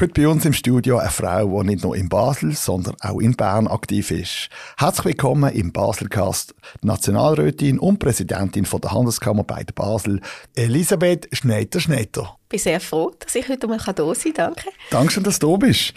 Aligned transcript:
Heute 0.00 0.14
bei 0.18 0.26
uns 0.26 0.46
im 0.46 0.54
Studio 0.54 0.96
eine 0.96 1.10
Frau, 1.10 1.62
die 1.62 1.68
nicht 1.68 1.84
nur 1.84 1.94
in 1.94 2.08
Basel, 2.08 2.52
sondern 2.52 2.96
auch 3.00 3.20
in 3.20 3.36
Bern 3.36 3.68
aktiv 3.68 4.10
ist. 4.10 4.48
Herzlich 4.78 5.04
willkommen 5.04 5.52
im 5.52 5.72
Baselcast, 5.72 6.54
Nationalrätin 6.80 7.78
und 7.78 7.98
Präsidentin 7.98 8.64
von 8.64 8.80
der 8.80 8.92
Handelskammer 8.92 9.44
bei 9.44 9.62
Basel, 9.74 10.22
Elisabeth 10.54 11.28
Schneider-Schneider. 11.32 12.34
Ich 12.44 12.48
bin 12.48 12.58
sehr 12.58 12.80
froh, 12.80 13.12
dass 13.18 13.34
ich 13.34 13.46
heute 13.46 13.66
mal 13.66 13.76
da 13.76 14.14
sein 14.14 14.32
kann. 14.32 14.54
Danke. 14.54 14.70
Danke, 14.90 15.20
dass 15.20 15.38
du 15.38 15.50
da 15.50 15.66
bist. 15.66 15.92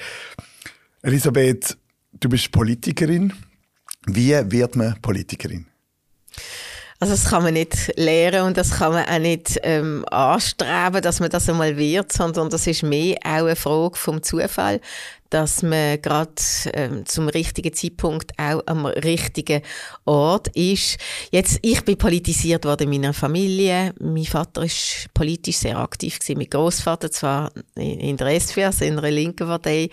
Elisabeth, 1.01 1.77
du 2.11 2.27
bist 2.27 2.51
Politikerin. 2.51 3.31
Wie 4.05 4.33
wird 4.51 4.75
man 4.75 5.01
Politikerin? 5.01 5.65
Also 7.03 7.15
das 7.15 7.25
kann 7.25 7.43
man 7.43 7.53
nicht 7.53 7.91
lernen 7.97 8.43
und 8.43 8.55
das 8.55 8.71
kann 8.71 8.93
man 8.93 9.05
auch 9.05 9.19
nicht 9.19 9.59
ähm, 9.63 10.05
anstreben, 10.09 11.01
dass 11.01 11.19
man 11.19 11.29
das 11.29 11.49
einmal 11.49 11.75
wird, 11.75 12.13
sondern 12.13 12.49
das 12.49 12.65
ist 12.65 12.81
mehr 12.81 13.17
auch 13.25 13.43
eine 13.43 13.57
Frage 13.57 13.97
vom 13.97 14.23
Zufall, 14.23 14.79
dass 15.29 15.63
man 15.63 16.01
gerade 16.01 16.31
ähm, 16.71 17.05
zum 17.05 17.27
richtigen 17.27 17.73
Zeitpunkt 17.73 18.31
auch 18.39 18.61
am 18.67 18.85
richtigen 18.85 19.63
Ort 20.05 20.47
ist. 20.55 20.97
Jetzt, 21.29 21.59
ich 21.61 21.83
bin 21.83 21.97
politisiert 21.97 22.63
worden 22.63 22.83
in 22.83 23.01
meiner 23.01 23.13
Familie. 23.13 23.93
Mein 23.99 24.23
Vater 24.23 24.63
ist 24.63 25.07
politisch 25.13 25.57
sehr 25.57 25.79
aktiv 25.79 26.19
gewesen, 26.19 26.37
mein 26.37 26.49
Großvater 26.49 27.11
zwar 27.11 27.51
in 27.75 28.15
der 28.15 28.39
SVR, 28.39 28.67
also 28.67 28.85
in 28.85 28.95
der 28.95 29.11
linken 29.11 29.47
Partei. 29.47 29.89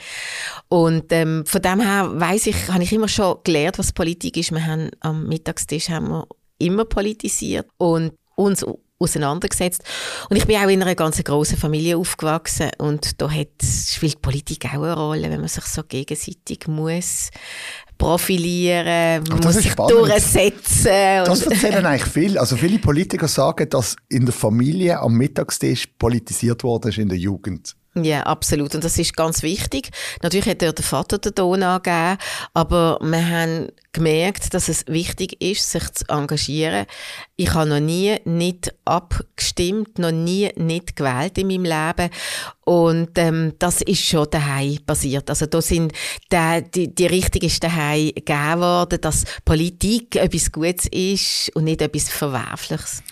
Und 0.69 1.11
ähm, 1.11 1.45
von 1.45 1.61
dem 1.61 1.81
her 1.81 2.09
weiß 2.13 2.47
ich, 2.47 2.69
habe 2.69 2.85
ich 2.85 2.93
immer 2.93 3.09
schon 3.09 3.39
gelernt, 3.43 3.81
was 3.81 3.93
Politik 3.93 4.37
ist. 4.37 4.53
Wir 4.53 4.65
haben 4.65 4.91
am 5.01 5.27
Mittagstisch 5.27 5.89
haben 5.89 6.11
wir 6.11 6.29
immer 6.61 6.85
politisiert 6.85 7.67
und 7.79 8.13
uns 8.37 8.65
auseinandergesetzt. 9.01 9.83
Und 10.29 10.37
ich 10.37 10.47
bin 10.47 10.57
auch 10.57 10.69
in 10.69 10.83
einer 10.83 10.95
ganz 10.95 11.23
großen 11.23 11.57
Familie 11.57 11.97
aufgewachsen 11.97 12.71
und 12.79 13.21
da 13.21 13.31
hat, 13.31 13.49
spielt 13.63 14.21
Politik 14.21 14.67
auch 14.67 14.83
eine 14.83 14.95
Rolle, 14.95 15.31
wenn 15.31 15.41
man 15.41 15.49
sich 15.49 15.65
so 15.65 15.83
gegenseitig 15.83 16.69
muss 16.69 17.31
profilieren, 18.01 19.23
man 19.29 19.41
muss 19.41 19.57
sich 19.57 19.71
spannend. 19.71 19.93
durchsetzen. 19.93 21.25
Das 21.25 21.43
erzählen 21.43 21.85
eigentlich 21.85 22.11
viel. 22.11 22.39
Also 22.39 22.57
viele 22.57 22.79
Politiker 22.79 23.29
sagen, 23.29 23.69
dass 23.69 23.95
in 24.09 24.25
der 24.25 24.33
Familie 24.33 24.99
am 24.99 25.15
Mittagstisch 25.15 25.87
politisiert 25.99 26.65
worden 26.65 26.89
ist 26.89 26.99
in 26.99 27.11
der 27.11 27.19
Jugend. 27.19 27.77
Ja, 27.97 28.23
absolut. 28.23 28.77
Und 28.77 28.85
das 28.85 28.99
ist 28.99 29.17
ganz 29.17 29.43
wichtig. 29.43 29.91
Natürlich 30.23 30.47
hat 30.47 30.61
der 30.63 30.73
Vater 30.75 31.19
den 31.19 31.35
Ton 31.35 31.65
angegeben, 31.65 32.19
aber 32.55 32.99
wir 33.03 33.29
haben 33.29 33.69
gemerkt, 33.93 34.55
dass 34.55 34.69
es 34.69 34.87
wichtig 34.87 35.43
ist, 35.43 35.69
sich 35.69 35.91
zu 35.91 36.05
engagieren. 36.09 36.87
Ich 37.35 37.53
habe 37.53 37.69
noch 37.69 37.81
nie 37.81 38.17
nicht 38.25 38.73
abgestimmt, 38.85 39.99
noch 39.99 40.13
nie 40.13 40.53
nicht 40.55 40.95
gewählt 40.95 41.37
in 41.37 41.49
meinem 41.49 41.65
Leben. 41.65 42.11
Und 42.65 43.11
ähm, 43.19 43.55
das 43.59 43.83
ist 43.83 44.05
schon 44.05 44.31
daheim 44.31 44.79
passiert. 44.87 45.29
Also 45.29 45.47
da 45.47 45.61
sind 45.61 45.93
die, 46.31 46.65
die, 46.73 46.95
die 46.95 47.07
Richtung 47.07 47.43
ist 47.43 47.65
daheim 47.65 48.13
gegeben 48.15 48.61
worden, 48.61 49.01
dass 49.01 49.25
Politik 49.45 50.15
etwas 50.15 50.53
Gutes 50.53 50.87
ist 50.87 51.51
und 51.57 51.65
nicht 51.65 51.83
etwas 51.83 52.09
Verwerfliches. 52.09 53.03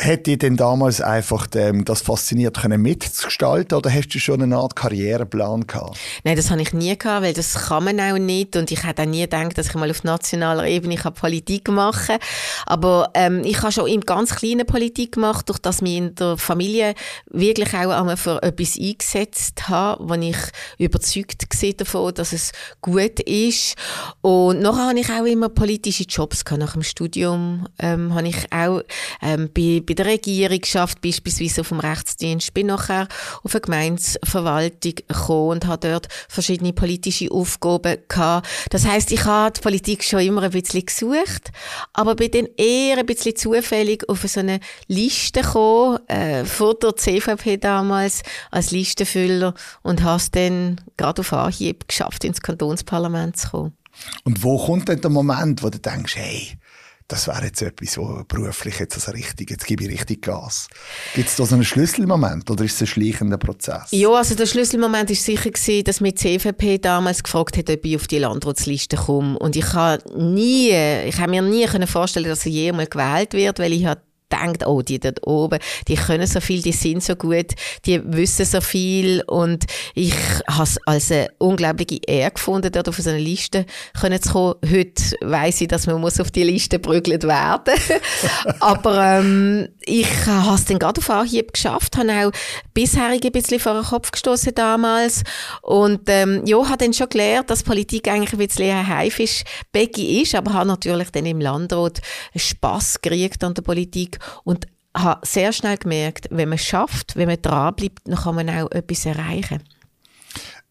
Hätte 0.00 0.30
dich 0.30 0.38
denn 0.38 0.56
damals 0.56 1.00
einfach 1.00 1.48
ähm, 1.56 1.84
das 1.84 2.02
fasziniert 2.02 2.60
können 2.60 2.80
mitzugestalten 2.80 3.76
oder 3.76 3.92
hast 3.92 4.14
du 4.14 4.20
schon 4.20 4.40
eine 4.40 4.56
Art 4.56 4.76
Karriereplan 4.76 5.66
gehabt? 5.66 5.98
Nein, 6.22 6.36
das 6.36 6.52
habe 6.52 6.62
ich 6.62 6.72
nie 6.72 6.96
gehabt, 6.96 7.24
weil 7.24 7.32
das 7.32 7.54
kann 7.54 7.82
man 7.82 7.98
auch 7.98 8.16
nicht 8.16 8.54
und 8.54 8.70
ich 8.70 8.84
hätte 8.84 9.02
auch 9.02 9.06
nie 9.06 9.22
gedacht, 9.22 9.58
dass 9.58 9.66
ich 9.66 9.74
mal 9.74 9.90
auf 9.90 10.04
nationaler 10.04 10.68
Ebene 10.68 10.96
Politik 10.98 11.68
machen 11.68 12.06
kann. 12.06 12.18
Aber 12.66 13.10
ähm, 13.14 13.42
ich 13.44 13.60
habe 13.60 13.72
schon 13.72 13.88
in 13.88 14.02
ganz 14.02 14.36
kleinen 14.36 14.64
Politik 14.66 15.12
gemacht, 15.12 15.48
durch 15.48 15.58
das 15.58 15.82
mich 15.82 15.96
in 15.96 16.14
der 16.14 16.36
Familie 16.36 16.94
wirklich 17.28 17.74
auch 17.74 17.90
einmal 17.90 18.16
für 18.16 18.40
etwas 18.40 18.78
eingesetzt 18.78 19.68
habe, 19.68 20.08
wo 20.08 20.14
ich 20.14 20.36
überzeugt 20.78 21.42
war 21.42 21.72
davon, 21.72 22.14
dass 22.14 22.32
es 22.32 22.52
gut 22.82 23.18
ist. 23.18 23.74
Und 24.20 24.60
nachher 24.60 24.90
habe 24.90 25.00
ich 25.00 25.10
auch 25.10 25.24
immer 25.24 25.48
politische 25.48 26.04
Jobs 26.04 26.44
gehabt. 26.44 26.60
Nach 26.60 26.74
dem 26.74 26.84
Studium 26.84 27.66
ähm, 27.80 28.14
habe 28.14 28.28
ich 28.28 28.52
auch 28.52 28.82
ähm, 29.22 29.50
bei 29.52 29.82
bei 29.88 29.94
der 29.94 30.06
Regierung 30.06 30.60
geschafft, 30.60 31.00
beispielsweise 31.00 31.62
auf 31.62 31.68
dem 31.68 31.80
Rechtsdienst, 31.80 32.52
bin 32.52 32.66
nachher 32.66 33.08
auf 33.42 33.54
eine 33.54 33.62
Gemeinsverwaltung 33.62 34.94
gekommen 34.96 35.48
und 35.48 35.66
habe 35.66 35.88
dort 35.88 36.08
verschiedene 36.28 36.74
politische 36.74 37.30
Aufgaben 37.30 37.96
gehabt. 38.06 38.46
Das 38.70 38.86
heißt, 38.86 39.10
ich 39.12 39.24
habe 39.24 39.52
die 39.52 39.62
Politik 39.62 40.04
schon 40.04 40.20
immer 40.20 40.42
ein 40.42 40.50
bisschen 40.50 40.84
gesucht, 40.84 41.52
aber 41.94 42.14
bin 42.16 42.30
dann 42.32 42.48
eher 42.58 42.98
ein 42.98 43.06
bisschen 43.06 43.34
zufällig 43.34 44.06
auf 44.08 44.22
so 44.26 44.40
eine 44.40 44.60
Liste 44.88 45.40
gekommen, 45.40 46.06
äh, 46.08 46.44
vor 46.44 46.74
der 46.74 46.94
CVP 46.94 47.56
damals, 47.56 48.22
als 48.50 48.70
Listenfüller 48.70 49.54
und 49.82 50.02
habe 50.02 50.18
es 50.18 50.30
dann 50.30 50.80
gerade 50.98 51.20
auf 51.20 51.32
Anhieb 51.32 51.88
geschafft, 51.88 52.24
ins 52.24 52.42
Kantonsparlament 52.42 53.38
zu 53.38 53.48
kommen. 53.48 53.78
Und 54.24 54.42
wo 54.42 54.58
kommt 54.64 54.88
denn 54.88 55.00
der 55.00 55.10
Moment, 55.10 55.62
wo 55.62 55.70
du 55.70 55.78
denkst, 55.78 56.16
hey, 56.16 56.58
das 57.08 57.26
wäre 57.26 57.46
jetzt 57.46 57.62
etwas, 57.62 57.96
wo 57.96 58.22
beruflich 58.28 58.78
jetzt 58.78 58.94
also 58.94 59.12
richtig, 59.12 59.50
jetzt 59.50 59.66
gebe 59.66 59.84
ich 59.84 59.90
richtig 59.90 60.22
Gas. 60.22 60.68
Gibt 61.14 61.28
es 61.28 61.36
da 61.36 61.46
so 61.46 61.54
einen 61.54 61.64
Schlüsselmoment 61.64 62.50
oder 62.50 62.64
ist 62.64 62.74
es 62.74 62.82
ein 62.82 62.86
schleichender 62.86 63.38
Prozess? 63.38 63.88
Ja, 63.90 64.10
also 64.10 64.34
der 64.34 64.44
Schlüsselmoment 64.44 65.10
ist 65.10 65.24
sicher 65.24 65.50
gewesen, 65.50 65.84
dass 65.84 66.02
mir 66.02 66.12
die 66.12 66.38
CVP 66.38 66.78
damals 66.78 67.22
gefragt 67.22 67.56
hat, 67.56 67.70
ob 67.70 67.84
ich 67.84 67.96
auf 67.96 68.06
die 68.06 68.18
Landratsliste 68.18 68.96
komme. 68.96 69.38
Und 69.38 69.56
ich 69.56 69.72
habe 69.72 70.02
nie, 70.18 70.70
ich 71.06 71.18
habe 71.18 71.30
mir 71.30 71.40
nie 71.40 71.66
vorstellen 71.86 72.28
dass 72.28 72.44
er 72.44 72.52
jemals 72.52 72.90
gewählt 72.90 73.32
wird, 73.32 73.58
weil 73.58 73.72
ich 73.72 73.86
habe 73.86 74.02
denkt, 74.30 74.66
oh, 74.66 74.82
die 74.82 74.98
dort 74.98 75.26
oben, 75.26 75.58
die 75.86 75.96
können 75.96 76.26
so 76.26 76.40
viel, 76.40 76.62
die 76.62 76.72
sind 76.72 77.02
so 77.02 77.16
gut, 77.16 77.52
die 77.86 78.00
wissen 78.12 78.44
so 78.44 78.60
viel. 78.60 79.22
Und 79.26 79.64
ich 79.94 80.14
habe 80.48 80.64
es 80.64 80.78
als 80.86 81.10
eine 81.10 81.28
unglaubliche 81.38 82.00
Ehre 82.06 82.32
gefunden, 82.32 82.72
dort 82.72 82.88
auf 82.88 82.96
so 82.96 83.10
eine 83.10 83.18
Liste 83.18 83.66
zu 83.94 84.32
kommen. 84.32 84.54
Heute 84.70 85.02
weiss 85.20 85.60
ich, 85.60 85.68
dass 85.68 85.86
man 85.86 86.00
muss 86.00 86.20
auf 86.20 86.30
die 86.30 86.42
Liste 86.42 86.78
prügelt 86.78 87.24
werden. 87.24 87.74
Aber 88.60 89.18
ähm, 89.18 89.68
ich 89.84 90.08
habe 90.26 90.54
es 90.54 90.64
dann 90.64 90.78
gerade 90.78 91.00
auf 91.00 91.10
Anhieb 91.10 91.52
geschafft, 91.52 91.96
habe 91.96 92.10
auch 92.12 92.32
bisherige 92.74 93.28
ein 93.28 93.32
bisschen 93.32 93.60
vor 93.60 93.74
den 93.74 93.84
Kopf 93.84 94.10
gestoßen 94.10 94.54
damals. 94.54 95.22
Und 95.62 96.02
ähm, 96.08 96.42
ja, 96.46 96.58
habe 96.68 96.78
dann 96.78 96.92
schon 96.92 97.08
gelernt, 97.08 97.50
dass 97.50 97.62
Politik 97.62 98.08
eigentlich 98.08 98.32
ein 98.32 98.46
bisschen 98.46 98.70
ein 98.70 98.86
Haifisch-Becky 98.86 100.22
ist, 100.22 100.34
aber 100.34 100.52
habe 100.52 100.68
natürlich 100.68 101.10
dann 101.10 101.26
im 101.26 101.40
Landrat 101.40 102.00
Spass 102.36 103.00
gekriegt 103.00 103.42
an 103.44 103.54
der 103.54 103.62
Politik 103.62 104.17
und 104.44 104.66
habe 104.96 105.26
sehr 105.26 105.52
schnell 105.52 105.76
gemerkt, 105.76 106.28
wenn 106.30 106.48
man 106.48 106.58
schafft, 106.58 107.16
wenn 107.16 107.28
man 107.28 107.40
dranbleibt, 107.40 108.00
dann 108.04 108.16
kann 108.16 108.34
man 108.34 108.50
auch 108.50 108.70
etwas 108.70 109.06
erreichen. 109.06 109.62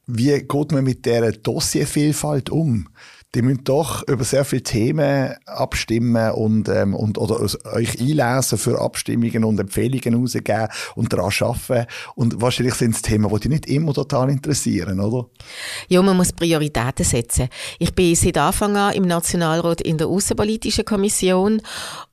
Wie 0.07 0.39
geht 0.39 0.71
man 0.71 0.83
mit 0.83 1.05
dieser 1.05 1.31
Dossiervielfalt 1.31 2.49
um? 2.49 2.87
Die 3.35 3.41
müssen 3.41 3.63
doch 3.65 4.07
über 4.07 4.23
sehr 4.23 4.45
viele 4.45 4.63
Themen 4.63 5.35
abstimmen 5.45 6.31
und, 6.31 6.69
ähm, 6.69 6.95
und 6.95 7.17
oder 7.17 7.41
euch 7.41 7.99
einlesen 7.99 8.57
für 8.57 8.79
Abstimmungen 8.79 9.43
und 9.43 9.59
Empfehlungen 9.59 10.21
rausgeben 10.21 10.67
und 10.95 11.11
daran 11.11 11.31
arbeiten. 11.39 11.87
Und 12.15 12.41
wahrscheinlich 12.41 12.75
sind 12.75 12.95
es 12.95 13.01
Themen, 13.01 13.29
die 13.29 13.39
dich 13.41 13.49
nicht 13.49 13.67
immer 13.67 13.93
total 13.93 14.29
interessieren, 14.29 14.99
oder? 15.01 15.27
Ja, 15.89 16.01
man 16.01 16.15
muss 16.15 16.31
Prioritäten 16.31 17.05
setzen. 17.05 17.49
Ich 17.79 17.93
bin 17.93 18.15
seit 18.15 18.37
Anfang 18.37 18.77
an 18.77 18.93
im 18.93 19.03
Nationalrat 19.03 19.81
in 19.81 19.97
der 19.97 20.07
Außenpolitischen 20.07 20.85
Kommission 20.85 21.61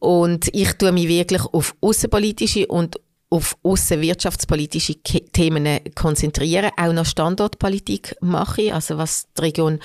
und 0.00 0.48
ich 0.52 0.72
tue 0.74 0.90
mich 0.90 1.08
wirklich 1.08 1.42
auf 1.44 1.76
außenpolitische 1.80 2.66
und 2.66 2.98
auf 3.30 3.56
außenwirtschaftspolitische 3.62 4.94
Themen 5.02 5.80
konzentrieren. 5.94 6.70
Auch 6.76 6.92
noch 6.92 7.06
Standortpolitik 7.06 8.16
mache 8.20 8.62
ich. 8.62 8.74
Also 8.74 8.96
was 8.98 9.26
die 9.36 9.42
Region 9.42 9.80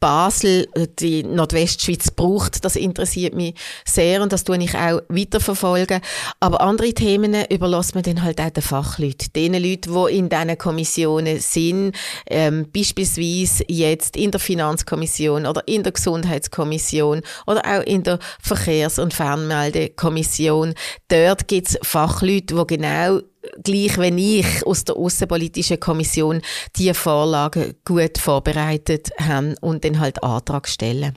Basel, 0.00 0.66
die 0.98 1.22
Nordwestschweiz 1.22 2.10
braucht, 2.10 2.64
das 2.64 2.76
interessiert 2.76 3.34
mich 3.34 3.54
sehr 3.84 4.22
und 4.22 4.32
das 4.32 4.44
tue 4.44 4.58
ich 4.58 4.74
auch 4.74 5.00
weiterverfolgen. 5.08 6.00
Aber 6.40 6.60
andere 6.60 6.94
Themen 6.94 7.34
überlässt 7.50 7.94
man 7.94 8.04
dann 8.04 8.22
halt 8.22 8.40
auch 8.40 8.50
den 8.50 8.62
Fachleuten. 8.62 9.32
Den 9.34 9.54
Leuten, 9.54 9.92
die 9.92 10.16
in 10.16 10.28
diesen 10.28 10.58
Kommissionen 10.58 11.40
sind, 11.40 11.94
ähm, 12.28 12.66
beispielsweise 12.72 13.64
jetzt 13.68 14.16
in 14.16 14.30
der 14.30 14.40
Finanzkommission 14.40 15.46
oder 15.46 15.66
in 15.66 15.82
der 15.82 15.92
Gesundheitskommission 15.92 17.22
oder 17.46 17.62
auch 17.64 17.82
in 17.82 18.02
der 18.02 18.18
Verkehrs- 18.40 18.98
und 18.98 19.12
Fernmeldekommission. 19.12 20.74
Dort 21.08 21.48
gibt 21.48 21.68
es 21.68 21.78
Fachleute, 21.82 22.54
die 22.54 22.75
genau 22.78 23.20
gleich 23.62 23.98
wie 23.98 24.40
ich 24.40 24.66
aus 24.66 24.84
der 24.84 24.96
Außenpolitischen 24.96 25.80
Kommission 25.80 26.42
die 26.76 26.92
Vorlagen 26.94 27.74
gut 27.84 28.18
vorbereitet 28.18 29.10
haben 29.20 29.54
und 29.60 29.84
dann 29.84 30.00
halt 30.00 30.22
Antrag 30.22 30.68
stellen. 30.68 31.14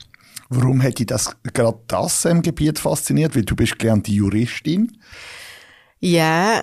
Warum 0.49 0.81
hätte 0.81 1.05
das 1.05 1.35
gerade 1.53 1.79
das 1.87 2.25
im 2.25 2.41
Gebiet 2.41 2.79
fasziniert? 2.79 3.35
Weil 3.35 3.45
du 3.45 3.55
bist 3.55 3.77
gelernte 3.77 4.11
Juristin. 4.11 4.97
Ja, 6.01 6.61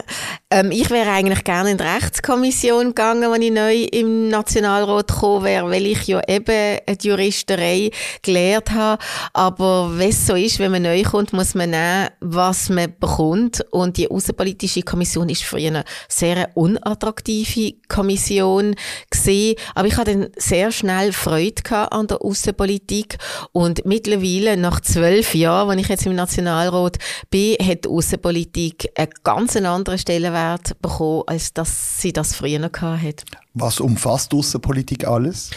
ähm, 0.48 0.70
ich 0.70 0.88
wäre 0.88 1.10
eigentlich 1.10 1.44
gerne 1.44 1.72
in 1.72 1.76
die 1.76 1.84
Rechtskommission 1.84 2.86
gegangen, 2.86 3.30
wenn 3.30 3.42
ich 3.42 3.52
neu 3.52 3.82
im 3.92 4.28
Nationalrat 4.28 5.08
gekommen 5.08 5.44
wäre, 5.44 5.70
weil 5.70 5.84
ich 5.84 6.06
ja 6.06 6.22
eben 6.26 6.78
die 6.88 7.08
Juristerei 7.08 7.90
gelehrt 8.22 8.70
habe. 8.70 9.02
Aber 9.34 9.98
wenn 9.98 10.08
es 10.08 10.26
so 10.26 10.36
ist, 10.36 10.58
wenn 10.58 10.70
man 10.70 10.82
neu 10.82 11.02
kommt, 11.02 11.34
muss 11.34 11.54
man 11.54 11.70
nehmen, 11.70 12.08
was 12.20 12.70
man 12.70 12.94
bekommt. 12.98 13.62
Und 13.72 13.98
die 13.98 14.10
Außenpolitische 14.10 14.80
Kommission 14.82 15.28
ist 15.28 15.42
für 15.42 15.58
eine 15.58 15.84
sehr 16.08 16.48
unattraktive 16.54 17.74
Kommission 17.88 18.74
gesehen. 19.10 19.56
Aber 19.74 19.86
ich 19.86 19.98
hatte 19.98 20.12
dann 20.12 20.28
sehr 20.38 20.72
schnell 20.72 21.12
Freude 21.12 21.92
an 21.92 22.06
der 22.06 22.22
Außenpolitik. 22.22 23.18
Und 23.52 23.84
mittlerweile, 23.84 24.56
nach 24.56 24.80
zwölf 24.80 25.34
Jahren, 25.34 25.68
wenn 25.68 25.78
ich 25.78 25.88
jetzt 25.88 26.06
im 26.06 26.14
Nationalrat 26.14 26.96
bin, 27.28 27.56
hat 27.60 27.84
die 27.84 27.88
Außenpolitik 27.88 28.88
ganz 29.26 29.56
anderen 29.66 29.98
Stellenwert 29.98 30.80
bekommen, 30.80 31.24
als 31.26 31.52
dass 31.52 32.00
sie 32.00 32.12
das 32.12 32.36
früher 32.36 32.60
noch 32.60 32.70
hatte. 33.02 33.24
Was 33.58 33.80
umfasst 33.80 34.34
Außenpolitik 34.34 35.06
alles? 35.06 35.48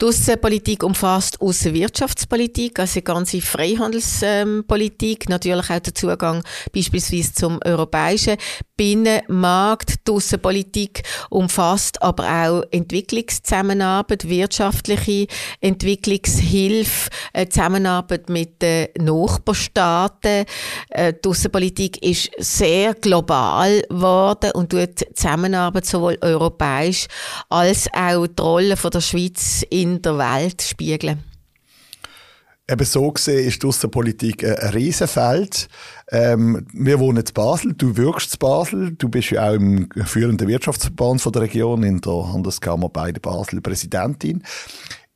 Die 0.00 0.06
Außenpolitik 0.06 0.82
umfasst 0.82 1.40
Außenwirtschaftspolitik, 1.40 2.80
also 2.80 2.94
die 2.94 3.04
ganze 3.04 3.40
Freihandelspolitik, 3.40 5.28
natürlich 5.28 5.70
auch 5.70 5.78
der 5.78 5.94
Zugang 5.94 6.42
beispielsweise 6.74 7.32
zum 7.32 7.60
europäischen 7.64 8.38
Binnenmarkt. 8.76 10.04
Die 10.04 10.10
Außenpolitik 10.10 11.04
umfasst 11.30 12.02
aber 12.02 12.24
auch 12.24 12.64
Entwicklungszusammenarbeit, 12.72 14.28
wirtschaftliche 14.28 15.28
Entwicklungshilfe, 15.60 17.08
äh, 17.34 17.46
Zusammenarbeit 17.46 18.28
mit 18.30 18.62
den 18.62 18.88
Nachbarstaaten. 18.98 20.44
Äh, 20.88 21.14
die 21.24 21.28
Außenpolitik 21.28 22.02
ist 22.02 22.32
sehr 22.36 22.94
global 22.94 23.80
geworden 23.82 24.50
und 24.54 24.70
tut 24.70 25.04
Zusammenarbeit 25.14 25.86
sowohl 25.86 26.18
europäisch 26.20 27.06
als 27.48 27.88
auch 27.92 28.26
die 28.26 28.42
Rolle 28.42 28.76
der 28.76 29.00
Schweiz 29.00 29.64
in 29.70 30.02
der 30.02 30.18
Welt 30.18 30.62
spiegeln. 30.62 31.22
Eben 32.66 32.86
so 32.86 33.12
gesehen 33.12 33.46
ist 33.46 33.62
die 33.62 33.66
Aussenpolitik 33.66 34.42
ein 34.42 34.70
Riesenfeld. 34.70 35.68
Ähm, 36.10 36.66
wir 36.72 36.98
wohnen 36.98 37.18
in 37.18 37.34
Basel, 37.34 37.74
du 37.74 37.94
wirkst 37.98 38.32
in 38.32 38.38
Basel, 38.38 38.92
du 38.92 39.10
bist 39.10 39.30
ja 39.30 39.50
auch 39.50 39.54
im 39.54 39.90
führenden 40.06 40.48
Wirtschaftsverband 40.48 41.20
von 41.20 41.32
der 41.32 41.42
Region, 41.42 41.82
in 41.82 42.00
der 42.00 42.32
Handelskammer 42.32 42.88
beide 42.88 43.20
Basel 43.20 43.60
Präsidentin. 43.60 44.42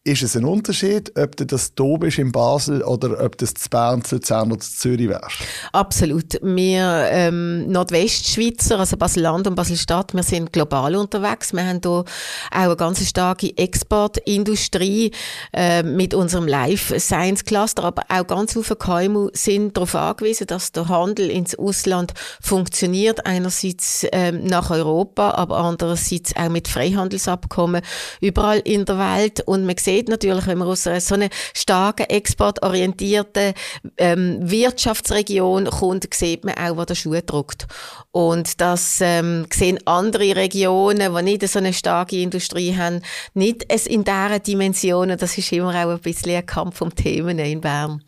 Ist 0.08 0.22
es 0.22 0.34
ein 0.38 0.46
Unterschied, 0.46 1.12
ob 1.19 1.37
du 1.37 1.44
das 1.44 1.72
hier 1.76 1.99
bist 1.99 2.19
in 2.19 2.32
Basel 2.32 2.82
oder 2.82 3.22
ob 3.22 3.37
das 3.37 3.52
zu 3.52 3.69
Bern, 3.69 4.02
zu 4.02 4.14
Luzern 4.14 4.50
oder 4.50 4.60
zu 4.60 4.72
Zürich 4.72 5.06
wärst? 5.06 5.37
Absolut. 5.72 6.40
Wir 6.40 7.08
ähm, 7.10 7.70
Nordwestschweizer, 7.70 8.78
also 8.78 8.96
Basel-Land 8.96 9.49
und 9.49 9.55
Basel-Stadt, 9.55 10.14
wir 10.14 10.22
sind 10.22 10.50
global 10.50 10.96
unterwegs. 10.96 11.52
Wir 11.52 11.66
haben 11.66 11.81
hier 11.82 11.90
auch 11.90 12.05
eine 12.50 12.75
ganz 12.76 13.06
starke 13.06 13.55
Exportindustrie 13.55 15.10
äh, 15.52 15.82
mit 15.82 16.14
unserem 16.14 16.49
Life 16.49 16.99
Science 16.99 17.44
Cluster, 17.44 17.84
aber 17.84 18.04
auch 18.08 18.26
ganz 18.26 18.54
viele 18.54 18.76
KMU 18.76 19.28
sind 19.34 19.76
darauf 19.76 19.94
angewiesen, 19.94 20.46
dass 20.46 20.72
der 20.72 20.88
Handel 20.88 21.28
ins 21.28 21.54
Ausland 21.54 22.14
funktioniert. 22.40 23.26
Einerseits 23.26 24.06
ähm, 24.12 24.46
nach 24.46 24.70
Europa, 24.70 25.32
aber 25.32 25.58
andererseits 25.58 26.34
auch 26.34 26.49
mit 26.49 26.66
Freihandelsabkommen 26.66 27.82
überall 28.22 28.61
in 28.61 28.87
der 28.87 28.99
Welt. 28.99 29.43
Und 29.44 29.66
man 29.66 29.76
sieht, 29.76 29.98
sieht 29.99 30.09
natürlich, 30.09 30.47
wenn 30.47 30.59
man 30.59 30.69
aus 30.69 30.87
einer 30.87 31.00
so 31.00 31.15
einer 31.15 31.29
starken, 31.55 32.06
exportorientierten 32.09 33.53
ähm, 33.97 34.39
Wirtschaftsregion 34.43 35.67
kommt, 35.67 36.12
sieht 36.15 36.45
man 36.45 36.55
auch, 36.55 36.77
wo 36.77 36.85
der 36.85 36.95
Schuh 36.95 37.21
drückt. 37.25 37.67
Und 38.12 38.61
das 38.61 38.99
ähm, 39.00 39.47
sehen 39.53 39.79
andere 39.87 40.37
Regionen, 40.37 41.15
die 41.15 41.23
nicht 41.23 41.49
so 41.49 41.59
eine 41.59 41.73
starke 41.73 42.21
Industrie 42.21 42.77
haben, 42.77 43.03
nicht 43.35 43.65
es 43.69 43.87
in 43.87 44.05
dieser 44.05 44.39
Dimension. 44.39 45.17
Das 45.17 45.37
ist 45.37 45.53
immer 45.53 45.71
auch 45.71 45.91
ein 45.91 45.99
bisschen 45.99 46.37
ein 46.37 46.47
Kampf 46.47 46.81
um 46.81 46.95
Themen 46.95 47.39
in 47.39 47.61
Bern. 47.61 48.03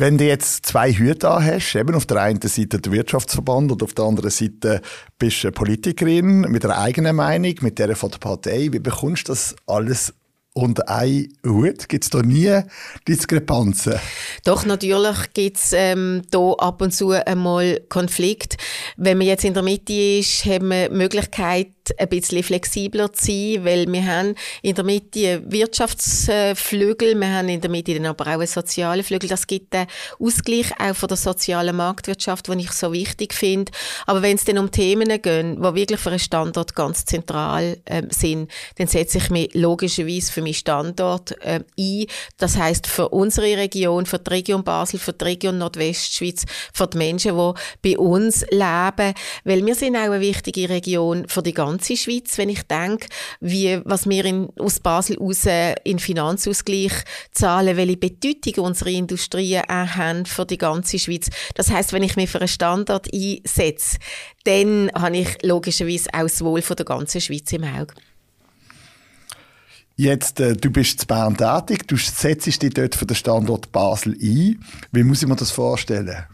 Wenn 0.00 0.16
du 0.16 0.24
jetzt 0.24 0.64
zwei 0.64 0.92
Hüte 0.92 1.28
hast, 1.28 1.74
eben 1.74 1.96
auf 1.96 2.06
der 2.06 2.22
einen 2.22 2.40
Seite 2.40 2.78
der 2.78 2.92
Wirtschaftsverband 2.92 3.72
und 3.72 3.82
auf 3.82 3.94
der 3.94 4.04
anderen 4.04 4.30
Seite 4.30 4.80
bist 5.18 5.42
du 5.42 5.48
eine 5.48 5.52
Politikerin 5.52 6.42
mit 6.42 6.64
einer 6.64 6.78
eigenen 6.78 7.16
Meinung, 7.16 7.54
mit 7.62 7.80
der 7.80 7.96
von 7.96 8.12
der 8.12 8.18
Partei, 8.18 8.68
wie 8.70 8.78
bekommst 8.78 9.26
du 9.26 9.32
das 9.32 9.56
alles 9.66 10.14
und 10.58 10.88
ein 10.88 11.32
Hut? 11.46 11.88
Gibt 11.88 12.04
es 12.04 12.10
da 12.10 12.20
nie 12.20 12.62
Diskrepanzen? 13.06 13.94
Doch, 14.44 14.66
natürlich 14.66 15.32
gibt 15.32 15.56
es 15.56 15.72
ähm, 15.72 16.22
da 16.32 16.52
ab 16.54 16.82
und 16.82 16.92
zu 16.92 17.10
einmal 17.10 17.80
Konflikt. 17.88 18.56
Wenn 18.96 19.18
man 19.18 19.28
jetzt 19.28 19.44
in 19.44 19.54
der 19.54 19.62
Mitte 19.62 19.92
ist, 19.92 20.44
haben 20.46 20.68
wir 20.68 20.88
die 20.88 20.96
Möglichkeit, 20.96 21.68
ein 21.96 22.08
bisschen 22.08 22.42
flexibler 22.42 23.12
zu 23.12 23.26
sein, 23.26 23.64
weil 23.64 23.90
wir 23.90 24.04
haben 24.04 24.34
in 24.62 24.74
der 24.74 24.84
Mitte 24.84 25.42
Wirtschaftsflügel, 25.46 27.14
wir 27.14 27.32
haben 27.32 27.48
in 27.48 27.60
der 27.60 27.70
Mitte 27.70 27.94
dann 27.94 28.06
aber 28.06 28.24
auch 28.26 28.38
einen 28.38 28.46
sozialen 28.46 29.04
Flügel. 29.04 29.28
Das 29.28 29.46
gibt 29.46 29.74
einen 29.74 29.86
Ausgleich 30.18 30.72
auch 30.78 30.94
von 30.94 31.08
der 31.08 31.16
sozialen 31.16 31.76
Marktwirtschaft, 31.76 32.48
den 32.48 32.58
ich 32.58 32.72
so 32.72 32.92
wichtig 32.92 33.32
finde. 33.32 33.72
Aber 34.06 34.22
wenn 34.22 34.36
es 34.36 34.44
dann 34.44 34.58
um 34.58 34.70
Themen 34.70 35.08
geht, 35.08 35.28
die 35.28 35.74
wirklich 35.74 36.00
für 36.00 36.10
einen 36.10 36.18
Standort 36.18 36.74
ganz 36.74 37.04
zentral 37.04 37.78
äh, 37.84 38.02
sind, 38.10 38.50
dann 38.76 38.86
setze 38.86 39.18
ich 39.18 39.30
mich 39.30 39.54
logischerweise 39.54 40.32
für 40.32 40.42
meinen 40.48 40.54
Standort 40.54 41.32
äh, 41.42 41.60
ein. 41.78 42.06
Das 42.36 42.56
heißt 42.56 42.86
für 42.86 43.08
unsere 43.08 43.56
Region, 43.56 44.06
für 44.06 44.18
die 44.18 44.30
Region 44.30 44.64
Basel, 44.64 44.98
für 44.98 45.12
die 45.12 45.24
Region 45.24 45.58
Nordwestschweiz, 45.58 46.44
für 46.72 46.86
die 46.86 46.98
Menschen, 46.98 47.36
die 47.36 47.92
bei 47.94 47.98
uns 47.98 48.42
leben, 48.50 49.14
weil 49.44 49.64
wir 49.64 49.74
sind 49.74 49.96
auch 49.96 50.00
eine 50.00 50.20
wichtige 50.20 50.68
Region 50.68 51.26
für 51.28 51.42
die 51.42 51.54
ganze 51.54 51.68
ganze 51.68 51.96
Schweiz, 51.96 52.38
wenn 52.38 52.48
ich 52.48 52.62
denke, 52.64 53.06
wie, 53.40 53.80
was 53.84 54.08
wir 54.08 54.24
in, 54.24 54.48
aus 54.58 54.80
Basel 54.80 55.18
raus 55.18 55.46
in 55.84 55.98
Finanzausgleich 55.98 56.92
zahlen, 57.32 57.76
welche 57.76 57.96
Bedeutung 57.96 58.64
unsere 58.64 58.90
Industrien 58.90 59.62
auch 59.68 59.88
haben 59.96 60.26
für 60.26 60.46
die 60.46 60.58
ganze 60.58 60.98
Schweiz. 60.98 61.28
Das 61.54 61.70
heißt, 61.70 61.92
wenn 61.92 62.02
ich 62.02 62.16
mich 62.16 62.30
für 62.30 62.40
einen 62.40 62.48
Standort 62.48 63.08
einsetze, 63.12 63.98
dann 64.44 64.90
habe 64.94 65.18
ich 65.18 65.42
logischerweise 65.42 66.10
auch 66.12 66.22
das 66.22 66.42
Wohl 66.42 66.62
von 66.62 66.76
der 66.76 66.86
ganzen 66.86 67.20
Schweiz 67.20 67.52
im 67.52 67.64
Auge. 67.64 67.94
Jetzt, 70.00 70.38
äh, 70.38 70.54
du 70.54 70.70
bist 70.70 71.00
zu 71.00 71.06
Bern 71.08 71.36
tätig, 71.36 71.88
du 71.88 71.96
setzt 71.96 72.46
dich 72.46 72.60
dort 72.60 72.94
für 72.94 73.04
den 73.04 73.16
Standort 73.16 73.72
Basel 73.72 74.12
ein. 74.12 74.64
Wie 74.92 75.02
muss 75.02 75.22
ich 75.22 75.28
mir 75.28 75.34
das 75.34 75.50
vorstellen? 75.50 76.24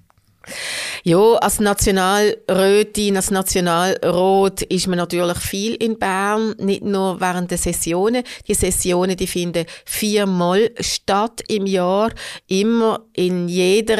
Ja, 1.02 1.34
als 1.34 1.60
Nationalrätin, 1.60 3.16
als 3.16 3.30
Nationalrat 3.30 4.62
ist 4.62 4.86
man 4.86 4.98
natürlich 4.98 5.38
viel 5.38 5.74
in 5.74 5.98
Bern, 5.98 6.54
nicht 6.58 6.82
nur 6.82 7.20
während 7.20 7.50
der 7.50 7.58
Sessionen. 7.58 8.24
Die 8.48 8.54
Sessionen, 8.54 9.16
die 9.16 9.26
finden 9.26 9.66
viermal 9.84 10.70
statt 10.80 11.42
im 11.48 11.66
Jahr, 11.66 12.10
immer 12.46 13.00
in 13.12 13.48
jeder 13.48 13.98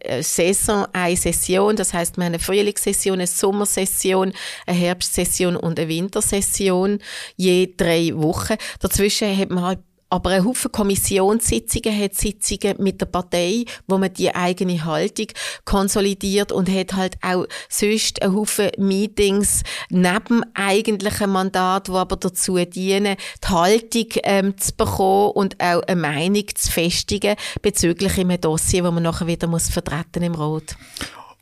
äh, 0.00 0.22
Saison 0.22 0.86
eine 0.92 1.16
Session. 1.16 1.76
Das 1.76 1.92
heißt, 1.92 2.16
wir 2.16 2.24
haben 2.24 2.34
eine 2.34 2.38
Frühlingssession, 2.38 3.14
eine 3.14 3.26
Sommersession, 3.26 4.32
eine 4.66 4.78
Herbstsession 4.78 5.56
und 5.56 5.78
eine 5.78 5.88
Wintersession 5.88 6.98
je 7.36 7.74
drei 7.76 8.12
Wochen. 8.14 8.56
Dazwischen 8.80 9.36
hat 9.36 9.50
man 9.50 9.64
halt 9.64 9.78
aber 10.08 10.30
ein 10.30 10.44
Haufen 10.44 10.70
Kommissionssitzungen 10.70 11.98
hat 11.98 12.14
Sitzungen 12.14 12.76
mit 12.82 13.00
der 13.00 13.06
Partei, 13.06 13.64
wo 13.86 13.98
man 13.98 14.12
die 14.12 14.34
eigene 14.34 14.84
Haltung 14.84 15.26
konsolidiert 15.64 16.52
und 16.52 16.68
hat 16.68 16.94
halt 16.94 17.16
auch 17.22 17.46
sonst 17.68 18.22
ein 18.22 18.34
Haufen 18.34 18.70
Meetings 18.78 19.62
neben 19.90 20.42
eigentlichen 20.54 21.30
Mandat, 21.30 21.88
wo 21.88 21.96
aber 21.96 22.16
dazu 22.16 22.56
dienen, 22.56 23.16
die 23.42 23.48
Haltung 23.48 24.06
ähm, 24.22 24.56
zu 24.58 24.74
bekommen 24.74 25.32
und 25.32 25.60
auch 25.60 25.82
eine 25.82 26.00
Meinung 26.00 26.44
zu 26.54 26.70
festigen 26.70 27.36
bezüglich 27.62 28.18
einem 28.18 28.40
Dossier, 28.40 28.84
wo 28.84 28.90
man 28.90 29.02
nachher 29.02 29.26
wieder 29.26 29.48
muss 29.48 29.68
vertreten 29.68 30.22
im 30.22 30.34
Rat. 30.34 30.76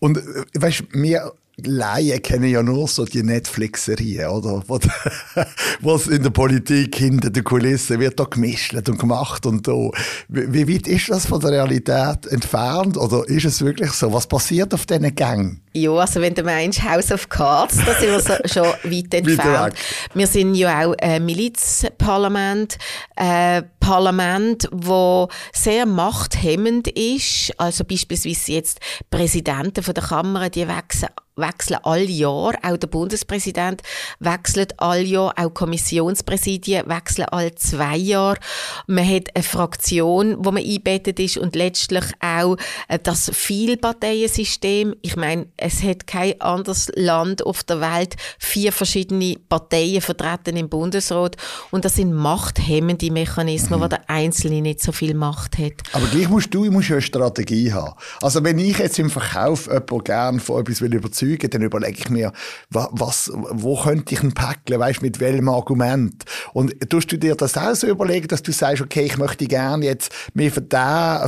Und 0.00 0.18
äh, 0.18 0.44
weißt, 0.54 0.94
mir 0.94 1.32
Laien 1.62 2.20
kennen 2.20 2.50
ja 2.50 2.62
nur 2.62 2.88
so 2.88 3.04
die 3.04 3.22
Netflix-Serien, 3.22 4.28
oder? 4.28 4.62
Wo 5.80 5.94
es 5.94 6.08
in 6.08 6.22
der 6.22 6.30
Politik 6.30 6.96
hinter 6.96 7.30
den 7.30 7.44
Kulissen 7.44 8.00
wird 8.00 8.18
da 8.18 8.24
gemischt 8.24 8.74
und 8.74 8.98
gemacht 8.98 9.46
und 9.46 9.66
so. 9.66 9.92
Wie, 10.28 10.68
weit 10.68 10.88
ist 10.88 11.10
das 11.10 11.26
von 11.26 11.40
der 11.40 11.52
Realität 11.52 12.26
entfernt? 12.26 12.96
Oder 12.96 13.28
ist 13.28 13.44
es 13.44 13.64
wirklich 13.64 13.92
so? 13.92 14.12
Was 14.12 14.26
passiert 14.26 14.74
auf 14.74 14.84
diesen 14.86 15.14
Gängen? 15.14 15.60
Ja, 15.74 15.92
also 15.92 16.20
wenn 16.20 16.34
du 16.34 16.42
meinst 16.42 16.82
House 16.82 17.12
of 17.12 17.28
Cards, 17.28 17.76
da 17.86 17.94
sind 17.94 18.10
wir 18.10 18.20
so, 18.20 18.34
schon 18.46 18.66
weit 18.92 19.14
entfernt. 19.14 19.74
wir 20.12 20.26
sind 20.26 20.56
ja 20.56 20.86
auch 20.86 20.94
ein 21.00 21.24
Milizparlament, 21.24 22.78
ein 23.14 23.70
Parlament, 23.78 24.68
wo 24.72 25.28
sehr 25.52 25.86
machthemmend 25.86 26.88
ist. 26.88 27.52
Also 27.58 27.84
beispielsweise 27.84 28.52
jetzt 28.52 28.80
Präsidenten 29.10 29.84
von 29.84 29.94
der 29.94 30.02
Kammer, 30.02 30.50
die 30.50 30.66
wechseln 30.66 31.10
wechseln 31.36 31.80
alle 31.82 32.04
Jahr, 32.04 32.54
auch 32.62 32.76
der 32.76 32.86
Bundespräsident 32.86 33.82
wechselt 34.20 34.80
alle 34.80 35.02
Jahr, 35.02 35.34
auch 35.36 35.52
Kommissionspräsidien 35.52 36.88
wechseln 36.88 37.26
alle 37.30 37.54
zwei 37.54 37.96
Jahre. 37.96 38.38
Man 38.86 39.08
hat 39.08 39.34
eine 39.34 39.42
Fraktion, 39.42 40.36
wo 40.38 40.52
man 40.52 40.62
einbettet 40.64 41.18
ist 41.18 41.38
und 41.38 41.56
letztlich 41.56 42.04
auch 42.20 42.56
äh, 42.88 42.98
das 43.02 43.30
Vielparteiensystem. 43.34 44.94
Ich 45.02 45.16
meine, 45.16 45.46
es 45.56 45.82
hat 45.82 46.06
kein 46.06 46.40
anderes 46.40 46.90
Land 46.94 47.44
auf 47.44 47.64
der 47.64 47.80
Welt 47.80 48.14
vier 48.38 48.72
verschiedene 48.72 49.36
Parteien 49.48 50.00
vertreten 50.00 50.56
im 50.56 50.68
Bundesrat 50.68 51.36
und 51.70 51.84
das 51.84 51.96
sind 51.96 52.12
machthemmende 52.12 53.10
Mechanismen, 53.10 53.80
mhm. 53.80 53.84
wo 53.84 53.88
der 53.88 54.08
Einzelne 54.08 54.60
nicht 54.60 54.80
so 54.80 54.92
viel 54.92 55.14
Macht 55.14 55.58
hat. 55.58 55.72
Aber 55.92 56.06
gleich 56.06 56.28
musst 56.28 56.54
du, 56.54 56.70
musst 56.70 56.88
ja 56.88 56.96
eine 56.96 57.02
Strategie 57.02 57.72
haben. 57.72 57.94
Also 58.20 58.42
wenn 58.44 58.58
ich 58.58 58.78
jetzt 58.78 58.98
im 58.98 59.10
Verkauf 59.10 59.66
jemanden 59.66 60.04
gerne 60.04 60.40
von 60.40 60.60
etwas 60.60 60.80
will 60.80 60.94
überzeugen, 60.94 61.23
dann 61.24 61.62
überlege 61.62 61.98
ich 61.98 62.10
mir, 62.10 62.32
was, 62.70 63.30
wo 63.34 63.80
könnte 63.80 64.14
ich 64.14 64.22
ein 64.22 64.32
Päckchen, 64.32 64.78
weißt 64.78 65.02
mit 65.02 65.20
welchem 65.20 65.48
Argument? 65.48 66.24
Und 66.52 66.74
tust 66.90 67.12
du 67.12 67.18
dir 67.18 67.34
das 67.34 67.56
auch 67.56 67.74
so 67.74 67.86
überlegen, 67.86 68.28
dass 68.28 68.42
du 68.42 68.52
sagst, 68.52 68.82
okay, 68.82 69.04
ich 69.04 69.16
möchte 69.16 69.46
gerne 69.46 69.84
jetzt 69.84 70.12
mir 70.34 70.50
für, 70.50 70.62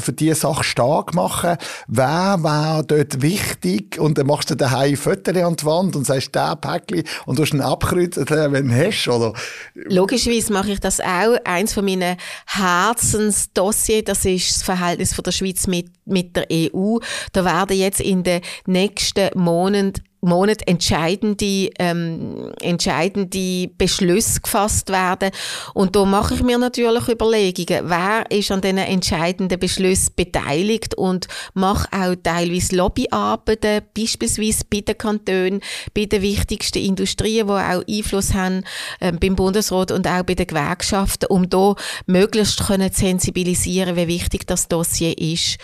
für 0.01 0.13
diese 0.13 0.35
Sache 0.35 0.65
stark 0.65 1.15
machen, 1.15 1.57
wer 1.89 2.39
wäre 2.43 2.85
dort 2.87 3.23
wichtig? 3.23 3.99
Und 3.99 4.19
dann 4.19 4.27
machst 4.27 4.51
du 4.51 4.55
daheim 4.55 4.97
Fotos 4.97 5.37
an 5.37 5.57
die 5.57 5.65
Wand 5.67 5.97
und 5.97 6.07
sagst, 6.07 6.35
der 6.35 6.57
Päckchen 6.57 7.05
und 7.27 7.39
du 7.39 7.43
hast 7.43 7.53
einen 7.53 7.63
abkreuzen, 7.63 8.27
wenn 8.29 8.69
du 8.69 8.75
hast, 8.75 9.09
oder? 9.09 9.33
Logischerweise 9.75 10.53
mache 10.53 10.73
ich 10.73 10.81
das 10.81 11.01
auch. 11.01 11.37
Eins 11.45 11.73
von 11.73 11.85
meinen 11.85 12.17
Herzensdossiers, 12.47 14.05
das 14.05 14.25
ist 14.25 14.57
das 14.57 14.63
Verhältnis 14.63 15.15
von 15.15 15.23
der 15.23 15.33
Schweiz 15.33 15.67
mit, 15.67 15.91
mit 16.05 16.37
der 16.37 16.47
EU. 16.51 16.99
Da 17.33 17.45
werden 17.45 17.77
jetzt 17.77 18.01
in 18.01 18.23
den 18.23 18.41
nächsten 18.67 19.29
Monaten 19.35 19.86
Monat 20.27 20.67
entscheidende, 20.67 21.71
ähm, 21.79 22.53
entscheidende 22.61 23.69
Beschlüsse 23.79 24.41
gefasst 24.41 24.91
werden. 24.91 25.31
Und 25.75 25.97
da 25.97 26.05
mache 26.05 26.35
ich 26.35 26.43
mir 26.43 26.59
natürlich 26.59 27.09
Überlegungen, 27.09 27.89
wer 27.89 28.31
ist 28.31 28.51
an 28.51 28.61
diesen 28.61 28.79
entscheidenden 28.79 29.59
Beschlüssen 29.59 30.13
beteiligt 30.17 30.95
und 30.95 31.29
mache 31.55 31.89
auch 31.93 32.15
teilweise 32.23 32.77
Lobbyarbeiten, 32.77 33.83
beispielsweise 33.97 34.65
bei 34.71 34.81
den 34.81 34.99
Kantonen, 34.99 35.61
bei 35.95 36.05
den 36.05 36.23
wichtigsten 36.23 36.79
Industrien, 36.79 37.47
die 37.47 37.53
auch 37.53 37.83
Einfluss 37.89 38.35
haben 38.35 38.65
äh, 39.01 39.13
beim 39.13 39.37
Bundesrat 39.37 39.91
und 39.91 40.07
auch 40.07 40.23
bei 40.23 40.35
den 40.35 40.47
Gewerkschaften, 40.47 41.27
um 41.27 41.49
da 41.49 41.75
möglichst 42.07 42.67
können 42.67 42.91
sensibilisieren, 42.93 43.97
wie 43.97 44.09
wichtig 44.09 44.47
das 44.47 44.69
Dossier 44.69 45.17
ist. 45.19 45.59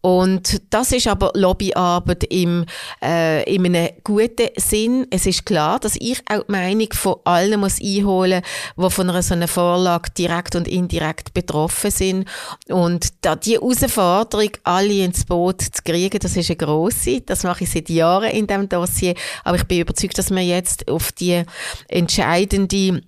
Und 0.00 0.60
das 0.70 0.92
ist 0.92 1.06
aber 1.06 1.32
Lobbyarbeit 1.34 2.24
im, 2.24 2.66
äh, 3.02 3.42
in 3.52 3.64
einem 3.64 3.88
guten 4.04 4.48
Sinn. 4.56 5.06
Es 5.10 5.26
ist 5.26 5.46
klar, 5.46 5.80
dass 5.80 5.96
ich 5.96 6.20
auch 6.30 6.44
die 6.44 6.52
Meinung 6.52 6.92
von 6.92 7.16
allen 7.24 7.58
muss 7.58 7.80
einholen 7.82 8.42
muss, 8.76 8.90
die 8.90 8.94
von 8.94 9.10
einer 9.10 9.22
so 9.22 9.34
einer 9.34 9.48
Vorlage 9.48 10.10
direkt 10.10 10.54
und 10.54 10.68
indirekt 10.68 11.34
betroffen 11.34 11.90
sind. 11.90 12.28
Und 12.68 13.08
da 13.22 13.34
die 13.34 13.54
Herausforderung, 13.54 14.50
alle 14.62 15.04
ins 15.04 15.24
Boot 15.24 15.62
zu 15.62 15.82
kriegen, 15.84 16.18
das 16.18 16.36
ist 16.36 16.50
eine 16.50 16.56
grosse. 16.56 17.22
Das 17.22 17.42
mache 17.42 17.64
ich 17.64 17.70
seit 17.70 17.88
Jahren 17.88 18.30
in 18.30 18.46
diesem 18.46 18.68
Dossier. 18.68 19.14
Aber 19.42 19.56
ich 19.56 19.64
bin 19.64 19.80
überzeugt, 19.80 20.18
dass 20.18 20.30
wir 20.30 20.42
jetzt 20.42 20.88
auf 20.88 21.10
die 21.12 21.42
entscheidende 21.88 23.02